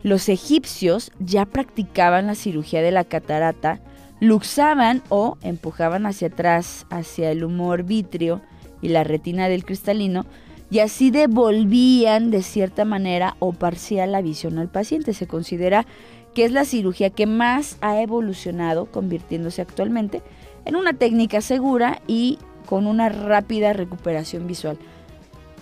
Los 0.04 0.28
egipcios 0.28 1.14
ya 1.20 1.46
practicaban 1.46 2.28
la 2.28 2.36
cirugía 2.36 2.82
de 2.82 2.92
la 2.92 3.06
catarata, 3.06 3.80
luxaban 4.20 5.02
o 5.08 5.38
empujaban 5.42 6.06
hacia 6.06 6.28
atrás, 6.28 6.86
hacia 6.90 7.32
el 7.32 7.46
humor 7.46 7.84
vítreo 7.84 8.42
y 8.82 8.90
la 8.90 9.06
retina 9.06 9.48
del 9.48 9.64
cristalino, 9.64 10.26
y 10.72 10.80
así 10.80 11.12
devolvían 11.12 12.32
de 12.32 12.42
cierta 12.42 12.86
manera 12.86 13.36
o 13.40 13.52
parcial 13.52 14.14
la 14.14 14.22
visión 14.22 14.58
al 14.58 14.70
paciente. 14.70 15.14
Se 15.14 15.28
considera 15.28 15.86
que 16.34 16.46
es 16.46 16.54
la 16.54 16.64
cirugía 16.64 17.10
que 17.10 17.28
más 17.28 17.78
ha 17.82 18.02
evolucionado, 18.02 18.86
convirtiéndose 18.86 19.62
actualmente 19.62 20.22
en 20.64 20.78
una 20.78 20.94
técnica 20.94 21.42
segura 21.42 22.02
y 22.08 22.40
con 22.66 22.88
una 22.88 23.10
rápida 23.10 23.74
recuperación 23.74 24.48
visual. 24.48 24.78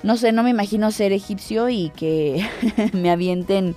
No 0.04 0.16
sé, 0.16 0.32
no 0.32 0.44
me 0.44 0.52
imagino 0.52 0.92
ser 0.92 1.12
egipcio 1.12 1.70
y 1.70 1.90
que 1.90 2.46
me 2.94 3.10
avienten 3.10 3.76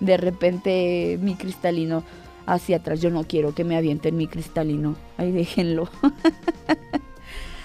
de 0.00 0.16
repente 0.16 1.18
mi 1.20 1.34
cristalino 1.34 2.02
hacia 2.46 2.78
atrás. 2.78 3.02
Yo 3.02 3.10
no 3.10 3.24
quiero 3.24 3.54
que 3.54 3.64
me 3.64 3.76
avienten 3.76 4.16
mi 4.16 4.26
cristalino. 4.26 4.96
Ahí 5.18 5.32
déjenlo. 5.32 5.90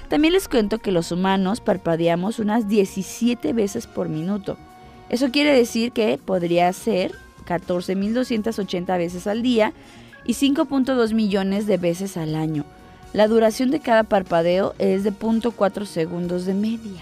También 0.09 0.33
les 0.33 0.47
cuento 0.47 0.79
que 0.79 0.91
los 0.91 1.11
humanos 1.11 1.59
parpadeamos 1.59 2.39
unas 2.39 2.67
17 2.69 3.51
veces 3.53 3.87
por 3.87 4.07
minuto. 4.07 4.57
Eso 5.09 5.31
quiere 5.31 5.53
decir 5.53 5.91
que 5.91 6.17
podría 6.17 6.71
ser 6.71 7.13
14.280 7.45 8.97
veces 8.97 9.27
al 9.27 9.41
día 9.41 9.73
y 10.25 10.33
5.2 10.33 11.13
millones 11.13 11.67
de 11.67 11.77
veces 11.77 12.15
al 12.17 12.35
año. 12.35 12.65
La 13.13 13.27
duración 13.27 13.71
de 13.71 13.79
cada 13.79 14.03
parpadeo 14.03 14.75
es 14.79 15.03
de 15.03 15.11
0.4 15.11 15.85
segundos 15.85 16.45
de 16.45 16.53
media. 16.53 17.01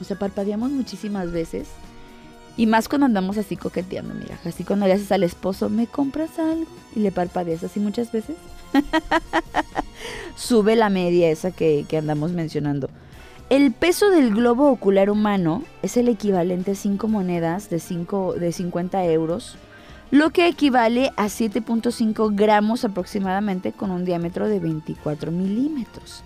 O 0.00 0.04
sea, 0.04 0.18
parpadeamos 0.18 0.70
muchísimas 0.70 1.32
veces. 1.32 1.68
Y 2.56 2.66
más 2.66 2.88
cuando 2.88 3.06
andamos 3.06 3.38
así 3.38 3.56
coqueteando, 3.56 4.14
mira, 4.14 4.38
así 4.44 4.64
cuando 4.64 4.86
le 4.86 4.92
haces 4.92 5.12
al 5.12 5.22
esposo, 5.22 5.68
¿me 5.68 5.86
compras 5.86 6.38
algo? 6.38 6.66
Y 6.94 7.00
le 7.00 7.12
parpadeas 7.12 7.62
así 7.62 7.78
muchas 7.78 8.10
veces. 8.10 8.36
Sube 10.36 10.76
la 10.76 10.88
media 10.88 11.30
esa 11.30 11.50
que, 11.50 11.86
andamos 11.96 12.32
mencionando. 12.32 12.88
El 13.50 13.72
peso 13.72 14.10
del 14.10 14.34
globo 14.34 14.70
ocular 14.70 15.10
humano 15.10 15.62
es 15.82 15.96
el 15.96 16.08
equivalente 16.08 16.72
a 16.72 16.74
5 16.74 17.08
monedas 17.08 17.70
de, 17.70 17.80
5, 17.80 18.34
de 18.34 18.52
50 18.52 19.04
euros, 19.06 19.56
lo 20.10 20.30
que 20.30 20.46
equivale 20.46 21.12
a 21.16 21.26
7.5 21.26 22.34
gramos 22.34 22.84
aproximadamente 22.84 23.72
con 23.72 23.90
un 23.90 24.04
diámetro 24.04 24.48
de 24.48 24.60
24 24.60 25.32
milímetros. 25.32 26.22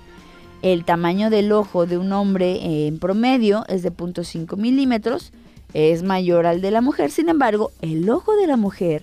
El 0.62 0.84
tamaño 0.84 1.30
del 1.30 1.50
ojo 1.50 1.86
de 1.86 1.98
un 1.98 2.12
hombre 2.12 2.86
en 2.86 2.98
promedio 2.98 3.64
es 3.68 3.82
de 3.82 3.92
0.5 3.92 4.56
milímetros, 4.56 5.32
es 5.74 6.02
mayor 6.02 6.46
al 6.46 6.60
de 6.60 6.70
la 6.70 6.80
mujer, 6.80 7.10
sin 7.10 7.28
embargo, 7.28 7.72
el 7.80 8.08
ojo 8.10 8.36
de 8.36 8.46
la 8.46 8.56
mujer 8.56 9.02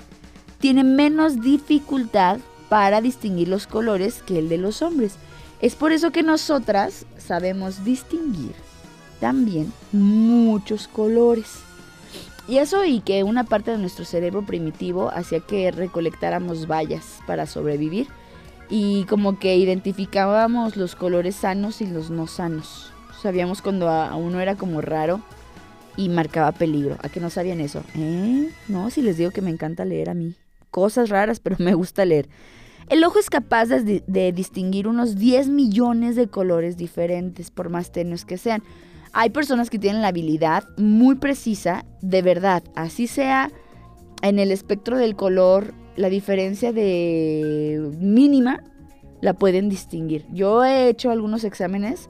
tiene 0.60 0.84
menos 0.84 1.42
dificultad 1.42 2.40
para 2.70 3.02
distinguir 3.02 3.48
los 3.48 3.68
colores 3.68 4.22
que 4.22 4.40
el 4.40 4.48
de 4.48 4.58
los 4.58 4.82
hombres. 4.82 5.16
Es 5.62 5.76
por 5.76 5.92
eso 5.92 6.12
que 6.12 6.24
nosotras 6.24 7.06
sabemos 7.18 7.84
distinguir 7.84 8.54
también 9.20 9.74
muchos 9.92 10.88
colores. 10.88 11.60
Y 12.48 12.58
eso 12.58 12.86
y 12.86 13.02
que 13.02 13.24
una 13.24 13.44
parte 13.44 13.72
de 13.72 13.78
nuestro 13.78 14.06
cerebro 14.06 14.44
primitivo 14.44 15.12
hacía 15.14 15.40
que 15.40 15.70
recolectáramos 15.72 16.68
vallas 16.68 17.20
para 17.28 17.46
sobrevivir 17.46 18.08
y 18.70 19.04
como 19.06 19.38
que 19.38 19.56
identificábamos 19.58 20.78
los 20.78 20.96
colores 20.96 21.36
sanos 21.36 21.82
y 21.82 21.88
los 21.88 22.10
no 22.10 22.28
sanos. 22.28 22.92
Sabíamos 23.22 23.62
cuando 23.62 23.88
uno 24.16 24.40
era 24.40 24.56
como 24.56 24.82
raro 24.82 25.22
y 25.98 26.10
marcaba 26.10 26.52
peligro. 26.54 26.98
¿A 27.04 27.10
que 27.10 27.20
no 27.20 27.30
sabían 27.30 27.60
eso? 27.60 27.84
¿Eh? 27.96 28.50
No, 28.68 28.90
si 28.90 29.02
les 29.02 29.18
digo 29.18 29.32
que 29.32 29.42
me 29.42 29.52
encanta 29.52 29.86
leer 29.86 30.10
a 30.10 30.14
mí. 30.14 30.36
Cosas 30.72 31.10
raras, 31.10 31.40
pero 31.40 31.56
me 31.60 31.74
gusta 31.74 32.06
leer. 32.06 32.30
El 32.90 33.04
ojo 33.04 33.20
es 33.20 33.30
capaz 33.30 33.68
de, 33.68 34.32
distinguir 34.32 34.88
unos 34.88 35.16
10 35.16 35.50
millones 35.50 36.16
de 36.16 36.28
colores 36.28 36.76
diferentes, 36.76 37.52
por 37.52 37.70
más 37.70 37.92
tenues 37.92 38.26
que 38.26 38.38
sean. 38.38 38.64
Hay 39.14 39.30
personas 39.30 39.70
que 39.70 39.78
tienen 39.78 40.02
la 40.02 40.08
habilidad 40.08 40.64
muy 40.78 41.16
precisa, 41.16 41.86
de 42.02 42.22
verdad, 42.22 42.64
así 42.76 43.06
sea 43.06 43.52
en 44.22 44.40
el 44.40 44.52
espectro 44.52 44.98
del 44.98 45.16
color, 45.16 45.74
la 45.96 46.10
diferencia 46.10 46.74
de 46.74 47.92
mínima, 48.00 48.64
la 49.22 49.34
pueden 49.34 49.70
distinguir. 49.70 50.26
Yo 50.32 50.64
he 50.64 50.90
hecho 50.90 51.12
algunos 51.12 51.44
exámenes 51.44 52.10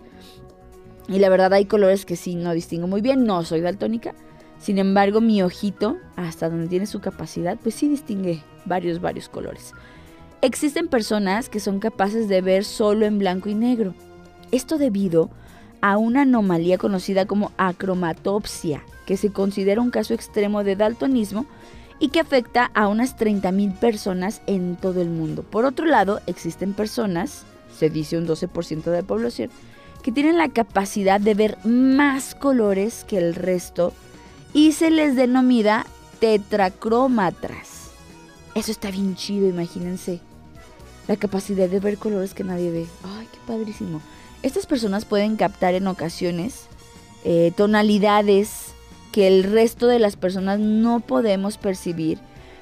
y 1.08 1.20
la 1.20 1.30
verdad 1.30 1.54
hay 1.54 1.66
colores 1.66 2.06
que 2.06 2.16
sí 2.16 2.36
no 2.36 2.54
distingo 2.54 2.88
muy 2.88 3.02
bien, 3.02 3.26
no 3.26 3.44
soy 3.44 3.62
daltónica. 3.62 4.14
Sin 4.60 4.78
embargo, 4.78 5.22
mi 5.22 5.42
ojito, 5.42 5.98
hasta 6.16 6.50
donde 6.50 6.68
tiene 6.68 6.86
su 6.86 7.00
capacidad, 7.00 7.58
pues 7.58 7.76
sí 7.76 7.88
distingue 7.88 8.44
varios, 8.66 9.00
varios 9.00 9.30
colores. 9.30 9.74
Existen 10.42 10.88
personas 10.88 11.50
que 11.50 11.60
son 11.60 11.80
capaces 11.80 12.28
de 12.28 12.42
ver 12.42 12.66
solo 12.66 13.06
en 13.06 13.20
blanco 13.20 13.50
y 13.50 13.56
negro. 13.56 13.94
Esto 14.52 14.78
debido 14.78 15.30
a 15.82 15.98
una 15.98 16.24
anomalía 16.24 16.78
conocida 16.78 17.26
como 17.26 17.52
acromatopsia, 17.58 18.84
que 19.06 19.18
se 19.18 19.32
considera 19.32 19.82
un 19.82 19.92
caso 19.92 20.14
extremo 20.14 20.64
de 20.64 20.76
daltonismo 20.76 21.46
y 22.00 22.10
que 22.10 22.20
afecta 22.20 22.72
a 22.74 22.88
unas 22.88 23.18
30.000 23.18 23.78
personas 23.80 24.42
en 24.46 24.76
todo 24.76 25.02
el 25.02 25.10
mundo. 25.10 25.44
Por 25.44 25.66
otro 25.66 25.86
lado, 25.86 26.20
existen 26.28 26.74
personas, 26.74 27.44
se 27.78 27.90
dice 27.90 28.18
un 28.18 28.28
12% 28.28 28.84
de 28.84 29.02
la 29.02 29.08
población, 29.08 29.50
que 30.04 30.12
tienen 30.12 30.38
la 30.38 30.50
capacidad 30.50 31.20
de 31.20 31.34
ver 31.34 31.58
más 31.66 32.36
colores 32.36 33.04
que 33.06 33.18
el 33.18 33.36
resto 33.36 33.94
y 34.54 34.72
se 34.72 34.90
les 34.92 35.16
denomina 35.16 35.86
tetracrómatras. 36.20 37.92
Eso 38.56 38.72
está 38.72 38.92
bien 38.92 39.16
chido, 39.16 39.48
imagínense. 39.48 40.20
La 41.08 41.16
capacidad 41.16 41.70
de 41.70 41.80
ver 41.80 41.98
colores 41.98 42.34
que 42.34 42.44
nadie 42.44 42.72
ve. 42.72 42.88
Ay, 43.04 43.28
qué 43.32 43.40
padrísimo. 43.48 44.02
Estas 44.44 44.66
personas 44.66 45.06
pueden 45.06 45.36
captar 45.36 45.74
en 45.74 45.88
ocasiones 45.88 46.68
eh, 47.24 47.52
tonalidades 47.56 48.74
que 49.12 49.28
el 49.28 49.44
resto 49.44 49.88
de 49.88 50.00
las 50.00 50.16
personas 50.16 50.60
no 50.60 51.00
podemos 51.00 51.58
percibir, 51.58 52.20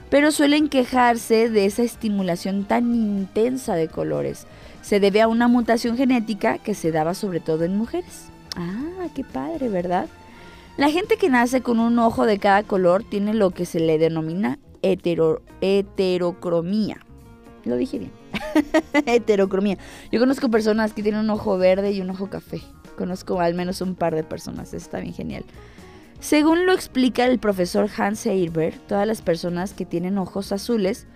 pero 0.10 0.32
suelen 0.32 0.70
quejarse 0.70 1.50
de 1.50 1.66
esa 1.66 1.84
estimulación 1.84 2.64
tan 2.64 2.96
intensa 2.96 3.76
de 3.76 3.90
colores. 3.90 4.48
Se 4.82 5.00
debe 5.00 5.22
a 5.22 5.28
una 5.28 5.48
mutación 5.48 5.98
genética 5.98 6.58
que 6.58 6.74
se 6.74 6.92
daba 6.92 7.14
sobre 7.14 7.42
todo 7.42 7.66
en 7.66 7.78
mujeres. 7.78 8.30
Ah, 8.56 9.08
qué 9.14 9.24
padre, 9.24 9.70
¿verdad? 9.70 10.08
La 10.78 10.90
gente 10.90 11.18
que 11.18 11.30
nace 11.30 11.62
con 11.62 11.80
un 11.80 11.98
ojo 12.00 12.26
de 12.26 12.38
cada 12.38 12.64
color 12.64 13.04
tiene 13.04 13.34
lo 13.34 13.50
que 13.50 13.66
se 13.66 13.80
le 13.80 13.98
denomina 13.98 14.60
hetero- 14.84 15.42
heterocromía. 15.60 16.98
Lo 17.66 17.76
dije 17.76 17.98
bien. 18.00 18.12
heterocromía. 19.08 19.78
Yo 20.12 20.20
conozco 20.20 20.50
personas 20.50 20.94
que 20.94 21.02
tienen 21.02 21.22
un 21.22 21.30
ojo 21.32 21.58
verde 21.58 21.92
y 21.92 22.02
un 22.02 22.12
ojo 22.12 22.30
café. 22.30 22.62
Conozco 22.96 23.40
al 23.42 23.56
menos 23.56 23.82
un 23.82 23.96
par 23.96 24.14
de 24.16 24.24
personas. 24.24 24.74
Está 24.74 25.00
bien 25.00 25.14
genial. 25.14 25.44
Según 26.20 26.66
lo 26.66 26.74
explica 26.74 27.26
el 27.26 27.40
profesor 27.40 27.90
Hans 27.98 28.26
Eirber, 28.26 28.76
todas 28.88 29.08
las 29.08 29.22
personas 29.22 29.74
que 29.74 29.86
tienen 29.86 30.18
ojos 30.18 30.52
azules 30.52 31.08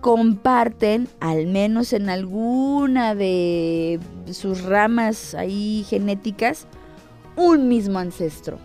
comparten, 0.00 1.08
al 1.20 1.46
menos 1.46 1.92
en 1.94 2.10
alguna 2.10 3.14
de 3.14 3.98
sus 4.30 4.62
ramas 4.62 5.34
ahí 5.34 5.84
genéticas, 5.88 6.66
un 7.34 7.68
mismo 7.68 7.98
ancestro. 7.98 8.58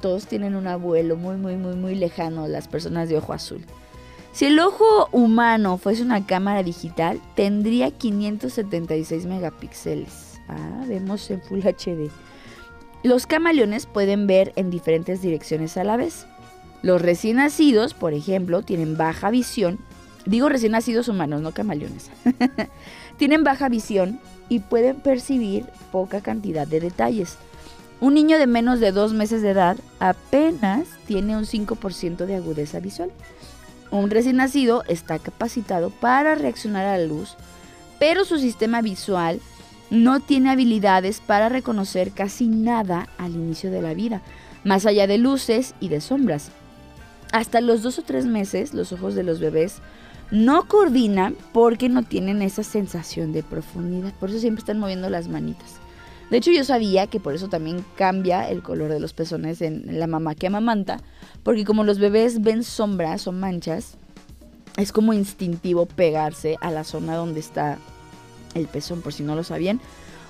Todos 0.00 0.26
tienen 0.26 0.54
un 0.54 0.66
abuelo 0.66 1.16
muy, 1.16 1.36
muy, 1.36 1.56
muy, 1.56 1.74
muy 1.74 1.94
lejano, 1.94 2.46
las 2.48 2.68
personas 2.68 3.08
de 3.08 3.18
ojo 3.18 3.32
azul. 3.32 3.64
Si 4.32 4.44
el 4.44 4.60
ojo 4.60 5.08
humano 5.10 5.78
fuese 5.78 6.02
una 6.02 6.24
cámara 6.24 6.62
digital, 6.62 7.20
tendría 7.34 7.90
576 7.90 9.26
megapíxeles. 9.26 10.40
Ah, 10.48 10.84
vemos 10.86 11.28
en 11.30 11.42
Full 11.42 11.60
HD. 11.60 12.10
Los 13.02 13.26
camaleones 13.26 13.86
pueden 13.86 14.26
ver 14.26 14.52
en 14.56 14.70
diferentes 14.70 15.22
direcciones 15.22 15.76
a 15.76 15.84
la 15.84 15.96
vez. 15.96 16.26
Los 16.82 17.02
recién 17.02 17.36
nacidos, 17.36 17.94
por 17.94 18.12
ejemplo, 18.12 18.62
tienen 18.62 18.96
baja 18.96 19.30
visión. 19.30 19.78
Digo 20.24 20.48
recién 20.48 20.72
nacidos 20.72 21.08
humanos, 21.08 21.40
no 21.40 21.52
camaleones. 21.52 22.10
tienen 23.16 23.44
baja 23.44 23.68
visión 23.68 24.20
y 24.48 24.60
pueden 24.60 25.00
percibir 25.00 25.66
poca 25.90 26.20
cantidad 26.20 26.66
de 26.66 26.80
detalles. 26.80 27.38
Un 28.00 28.14
niño 28.14 28.38
de 28.38 28.46
menos 28.46 28.78
de 28.78 28.92
dos 28.92 29.12
meses 29.12 29.42
de 29.42 29.50
edad 29.50 29.76
apenas 29.98 30.86
tiene 31.06 31.36
un 31.36 31.44
5% 31.44 32.26
de 32.26 32.36
agudeza 32.36 32.78
visual. 32.78 33.10
Un 33.90 34.10
recién 34.10 34.36
nacido 34.36 34.84
está 34.86 35.18
capacitado 35.18 35.90
para 35.90 36.36
reaccionar 36.36 36.86
a 36.86 36.96
la 36.96 37.04
luz, 37.04 37.36
pero 37.98 38.24
su 38.24 38.38
sistema 38.38 38.82
visual 38.82 39.40
no 39.90 40.20
tiene 40.20 40.50
habilidades 40.50 41.20
para 41.20 41.48
reconocer 41.48 42.12
casi 42.12 42.46
nada 42.46 43.08
al 43.18 43.32
inicio 43.34 43.70
de 43.72 43.82
la 43.82 43.94
vida, 43.94 44.22
más 44.62 44.86
allá 44.86 45.08
de 45.08 45.18
luces 45.18 45.74
y 45.80 45.88
de 45.88 46.00
sombras. 46.00 46.50
Hasta 47.32 47.60
los 47.60 47.82
dos 47.82 47.98
o 47.98 48.02
tres 48.02 48.26
meses 48.26 48.74
los 48.74 48.92
ojos 48.92 49.16
de 49.16 49.24
los 49.24 49.40
bebés 49.40 49.78
no 50.30 50.68
coordinan 50.68 51.36
porque 51.52 51.88
no 51.88 52.04
tienen 52.04 52.42
esa 52.42 52.62
sensación 52.62 53.32
de 53.32 53.42
profundidad, 53.42 54.12
por 54.20 54.30
eso 54.30 54.38
siempre 54.38 54.60
están 54.60 54.78
moviendo 54.78 55.10
las 55.10 55.26
manitas. 55.26 55.87
De 56.30 56.36
hecho 56.36 56.50
yo 56.50 56.62
sabía 56.64 57.06
que 57.06 57.20
por 57.20 57.34
eso 57.34 57.48
también 57.48 57.84
cambia 57.96 58.48
el 58.50 58.62
color 58.62 58.90
de 58.90 59.00
los 59.00 59.14
pezones 59.14 59.62
en 59.62 59.98
la 59.98 60.06
mamá 60.06 60.34
que 60.34 60.46
amamanta, 60.46 61.00
porque 61.42 61.64
como 61.64 61.84
los 61.84 61.98
bebés 61.98 62.42
ven 62.42 62.64
sombras 62.64 63.26
o 63.26 63.32
manchas, 63.32 63.96
es 64.76 64.92
como 64.92 65.12
instintivo 65.12 65.86
pegarse 65.86 66.56
a 66.60 66.70
la 66.70 66.84
zona 66.84 67.16
donde 67.16 67.40
está 67.40 67.78
el 68.54 68.66
pezón, 68.66 69.00
por 69.00 69.12
si 69.12 69.22
no 69.22 69.34
lo 69.34 69.42
sabían. 69.42 69.80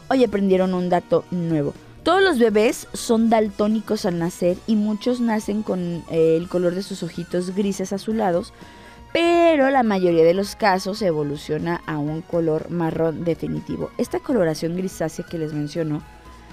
Hoy 0.08 0.24
aprendieron 0.24 0.72
un 0.72 0.88
dato 0.88 1.24
nuevo. 1.30 1.74
Todos 2.02 2.22
los 2.22 2.38
bebés 2.38 2.86
son 2.94 3.28
daltónicos 3.28 4.06
al 4.06 4.18
nacer 4.18 4.56
y 4.66 4.76
muchos 4.76 5.20
nacen 5.20 5.62
con 5.62 6.02
eh, 6.10 6.36
el 6.36 6.48
color 6.48 6.74
de 6.74 6.82
sus 6.82 7.02
ojitos 7.02 7.54
grises 7.54 7.92
azulados, 7.92 8.54
pero 9.12 9.70
la 9.70 9.82
mayoría 9.82 10.24
de 10.24 10.34
los 10.34 10.56
casos 10.56 11.02
evoluciona 11.02 11.82
a 11.86 11.98
un 11.98 12.20
color 12.22 12.70
marrón 12.70 13.24
definitivo. 13.24 13.90
Esta 13.98 14.20
coloración 14.20 14.76
grisácea 14.76 15.24
que 15.24 15.38
les 15.38 15.52
menciono 15.52 16.02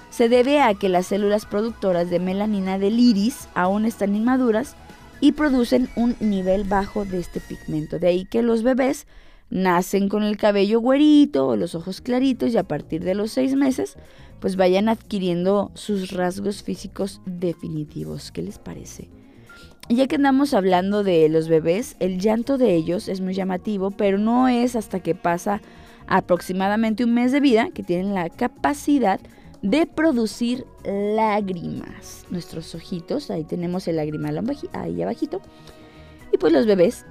se 0.09 0.29
debe 0.29 0.61
a 0.61 0.73
que 0.73 0.87
las 0.87 1.07
células 1.07 1.45
productoras 1.45 2.09
de 2.09 2.19
melanina 2.19 2.79
del 2.79 2.99
iris 2.99 3.49
aún 3.53 3.85
están 3.85 4.15
inmaduras 4.15 4.75
y 5.19 5.33
producen 5.33 5.89
un 5.95 6.15
nivel 6.19 6.63
bajo 6.63 7.03
de 7.03 7.19
este 7.19 7.41
pigmento. 7.41 7.99
De 7.99 8.07
ahí 8.07 8.25
que 8.25 8.41
los 8.41 8.63
bebés 8.63 9.07
nacen 9.49 10.09
con 10.09 10.23
el 10.23 10.37
cabello 10.37 10.79
güerito 10.79 11.47
o 11.47 11.55
los 11.55 11.75
ojos 11.75 12.01
claritos 12.01 12.53
y 12.53 12.57
a 12.57 12.63
partir 12.63 13.03
de 13.03 13.15
los 13.15 13.31
seis 13.31 13.55
meses 13.55 13.97
pues 14.39 14.55
vayan 14.55 14.89
adquiriendo 14.89 15.71
sus 15.73 16.11
rasgos 16.11 16.63
físicos 16.63 17.21
definitivos. 17.25 18.31
¿Qué 18.31 18.41
les 18.41 18.59
parece? 18.59 19.09
Ya 19.87 20.07
que 20.07 20.15
andamos 20.15 20.55
hablando 20.55 21.03
de 21.03 21.29
los 21.29 21.47
bebés, 21.47 21.95
el 21.99 22.19
llanto 22.19 22.57
de 22.57 22.73
ellos 22.73 23.07
es 23.07 23.21
muy 23.21 23.35
llamativo, 23.35 23.91
pero 23.91 24.17
no 24.17 24.47
es 24.47 24.75
hasta 24.75 24.99
que 24.99 25.13
pasa 25.13 25.61
aproximadamente 26.07 27.03
un 27.03 27.13
mes 27.13 27.31
de 27.31 27.39
vida 27.39 27.69
que 27.71 27.83
tienen 27.83 28.15
la 28.15 28.29
capacidad 28.29 29.19
de 29.61 29.85
producir 29.85 30.65
lágrimas. 30.83 32.25
Nuestros 32.31 32.73
ojitos, 32.73 33.29
ahí 33.29 33.43
tenemos 33.43 33.87
el 33.87 33.97
lagrimal 33.97 34.43
ahí 34.73 35.03
abajito. 35.03 35.39
Y 36.33 36.39
pues 36.39 36.51
los 36.51 36.65
bebés, 36.65 37.05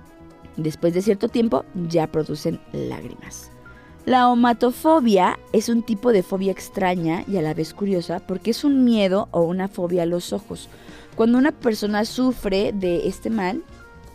después 0.56 0.94
de 0.94 1.02
cierto 1.02 1.28
tiempo, 1.28 1.64
ya 1.88 2.08
producen 2.08 2.60
lágrimas. 2.72 3.53
La 4.06 4.28
omatofobia 4.28 5.38
es 5.52 5.70
un 5.70 5.82
tipo 5.82 6.12
de 6.12 6.22
fobia 6.22 6.52
extraña 6.52 7.24
y 7.26 7.38
a 7.38 7.42
la 7.42 7.54
vez 7.54 7.72
curiosa 7.72 8.20
porque 8.20 8.50
es 8.50 8.62
un 8.62 8.84
miedo 8.84 9.28
o 9.30 9.40
una 9.40 9.66
fobia 9.66 10.02
a 10.02 10.06
los 10.06 10.34
ojos. 10.34 10.68
Cuando 11.16 11.38
una 11.38 11.52
persona 11.52 12.04
sufre 12.04 12.72
de 12.74 13.08
este 13.08 13.30
mal, 13.30 13.62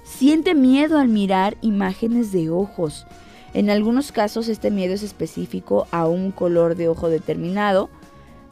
siente 0.04 0.54
miedo 0.54 1.00
al 1.00 1.08
mirar 1.08 1.58
imágenes 1.62 2.32
de 2.32 2.52
ojos. 2.52 3.08
En 3.56 3.72
algunos 3.72 4.12
casos 4.12 4.48
este 4.48 4.70
miedo 4.70 4.94
es 4.94 5.02
específico 5.02 5.88
a 5.90 6.08
un 6.08 6.32
color 6.32 6.76
de 6.76 6.88
ojo 6.88 7.10
determinado, 7.10 7.90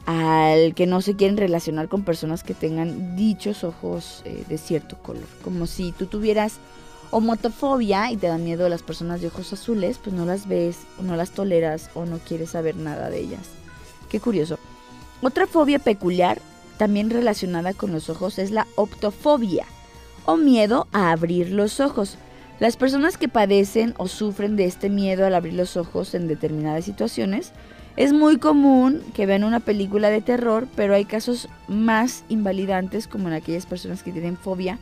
al 0.06 0.74
que 0.74 0.86
no 0.88 1.02
se 1.02 1.14
quieren 1.14 1.36
relacionar 1.36 1.88
con 1.88 2.02
personas 2.02 2.42
que 2.42 2.54
tengan 2.54 3.14
dichos 3.14 3.62
ojos 3.62 4.22
eh, 4.24 4.42
de 4.48 4.58
cierto 4.58 4.96
color. 4.98 5.26
Como 5.44 5.68
si 5.68 5.92
tú 5.92 6.06
tuvieras 6.06 6.58
homotofobia 7.10 8.10
y 8.10 8.16
te 8.16 8.26
da 8.26 8.38
miedo 8.38 8.68
las 8.68 8.82
personas 8.82 9.20
de 9.20 9.28
ojos 9.28 9.52
azules, 9.52 9.98
pues 9.98 10.14
no 10.14 10.24
las 10.24 10.48
ves, 10.48 10.78
no 11.00 11.16
las 11.16 11.30
toleras 11.30 11.90
o 11.94 12.04
no 12.04 12.18
quieres 12.18 12.50
saber 12.50 12.76
nada 12.76 13.10
de 13.10 13.20
ellas. 13.20 13.48
Qué 14.08 14.20
curioso. 14.20 14.58
Otra 15.22 15.46
fobia 15.46 15.78
peculiar, 15.78 16.40
también 16.76 17.10
relacionada 17.10 17.74
con 17.74 17.92
los 17.92 18.08
ojos, 18.08 18.38
es 18.38 18.50
la 18.50 18.66
optofobia 18.76 19.66
o 20.24 20.36
miedo 20.36 20.86
a 20.92 21.10
abrir 21.10 21.50
los 21.50 21.80
ojos. 21.80 22.18
Las 22.60 22.76
personas 22.76 23.16
que 23.16 23.28
padecen 23.28 23.94
o 23.98 24.08
sufren 24.08 24.56
de 24.56 24.64
este 24.64 24.90
miedo 24.90 25.26
al 25.26 25.34
abrir 25.34 25.54
los 25.54 25.76
ojos 25.76 26.14
en 26.14 26.28
determinadas 26.28 26.84
situaciones, 26.84 27.52
es 27.96 28.12
muy 28.12 28.38
común 28.38 29.02
que 29.14 29.26
vean 29.26 29.42
una 29.42 29.58
película 29.58 30.08
de 30.08 30.20
terror, 30.20 30.68
pero 30.76 30.94
hay 30.94 31.04
casos 31.04 31.48
más 31.66 32.24
invalidantes 32.28 33.08
como 33.08 33.26
en 33.26 33.34
aquellas 33.34 33.66
personas 33.66 34.04
que 34.04 34.12
tienen 34.12 34.36
fobia 34.36 34.78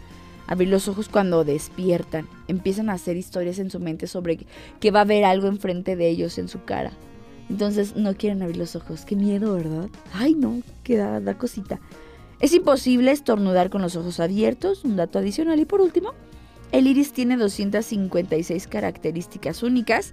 abrir 0.47 0.68
los 0.68 0.88
ojos 0.88 1.09
cuando 1.09 1.44
despiertan. 1.44 2.26
Empiezan 2.49 2.88
a 2.90 2.94
hacer 2.94 3.16
historias 3.16 3.59
en 3.59 3.70
su 3.70 3.80
mente 3.80 4.07
sobre 4.07 4.38
que- 4.80 4.90
va 4.90 5.01
a 5.01 5.03
haber 5.03 5.24
algo 5.24 5.49
enfrente 5.49 5.97
de 5.97 6.09
ellos 6.09 6.38
en 6.38 6.49
su 6.49 6.64
cara. 6.64 6.92
Entonces 7.49 7.94
no 7.97 8.14
quieren 8.16 8.42
abrir 8.42 8.57
los 8.57 8.74
ojos. 8.76 9.05
Qué 9.05 9.14
miedo, 9.16 9.55
¿verdad? 9.55 9.88
Ay, 10.12 10.34
no, 10.34 10.61
que 10.82 10.97
da, 10.97 11.20
da 11.20 11.38
cosita. 11.38 11.80
Es 12.40 12.53
imposible 12.53 13.12
estornudar 13.12 13.70
con 13.70 13.82
los 13.82 13.97
ojos 13.97 14.20
abiertos, 14.20 14.84
un 14.84 14.97
dato 14.97 15.18
adicional. 15.18 15.59
Y 15.61 15.64
por 15.64 15.80
último, 15.80 16.12
el 16.72 16.86
iris 16.86 17.12
tiene 17.12 17.36
256 17.36 18.66
características 18.66 19.62
únicas. 19.62 20.12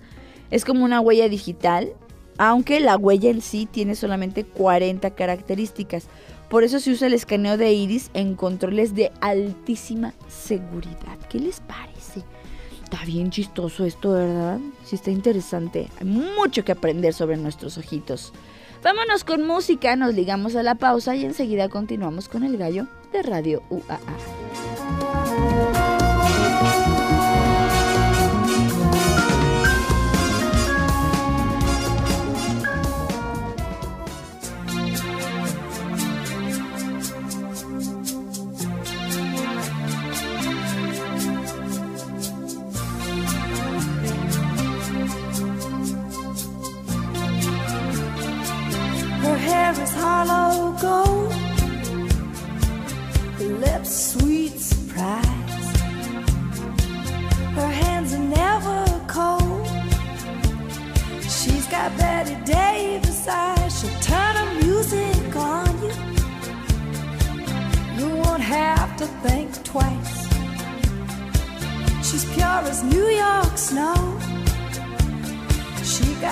Es 0.52 0.64
como 0.66 0.86
una 0.86 1.02
huella 1.02 1.28
digital, 1.28 1.94
aunque 2.38 2.80
la 2.80 2.98
huella 2.98 3.30
en 3.32 3.42
sí 3.42 3.68
tiene 3.70 3.96
solamente 3.96 4.44
40 4.44 5.12
características. 5.12 6.06
Por 6.50 6.64
eso 6.64 6.80
se 6.80 6.92
usa 6.92 7.08
el 7.08 7.14
escaneo 7.14 7.58
de 7.58 7.74
iris 7.74 8.12
en 8.14 8.36
controles 8.36 8.94
de 8.94 9.12
altísima 9.22 10.14
seguridad. 10.28 11.18
¿Qué 11.30 11.40
les 11.40 11.60
parece? 11.62 12.24
Está 12.84 13.06
bien 13.06 13.32
chistoso 13.32 13.86
esto, 13.86 14.12
¿verdad? 14.12 14.60
Sí, 14.86 14.96
está 14.96 15.10
interesante. 15.10 15.90
Hay 16.00 16.06
mucho 16.06 16.64
que 16.64 16.72
aprender 16.72 17.14
sobre 17.14 17.38
nuestros 17.38 17.78
ojitos. 17.78 18.34
Vámonos 18.84 19.24
con 19.24 19.48
música, 19.48 19.96
nos 19.96 20.14
ligamos 20.14 20.56
a 20.56 20.64
la 20.64 20.76
pausa 20.76 21.16
y 21.16 21.26
enseguida 21.26 21.70
continuamos 21.70 22.28
con 22.28 22.44
el 22.44 22.58
gallo 22.58 22.88
de 23.14 23.24
Radio 23.24 23.64
UAA. 23.70 25.23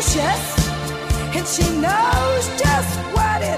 and 0.00 1.46
she 1.48 1.68
knows 1.80 2.46
just 2.56 2.98
what 3.16 3.42
it 3.42 3.57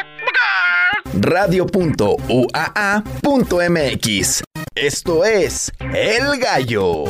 radio.uaa.mx. 1.21 2.21
Esto 4.75 5.25
es 5.25 5.71
El 5.93 6.39
Gallo. 6.39 7.05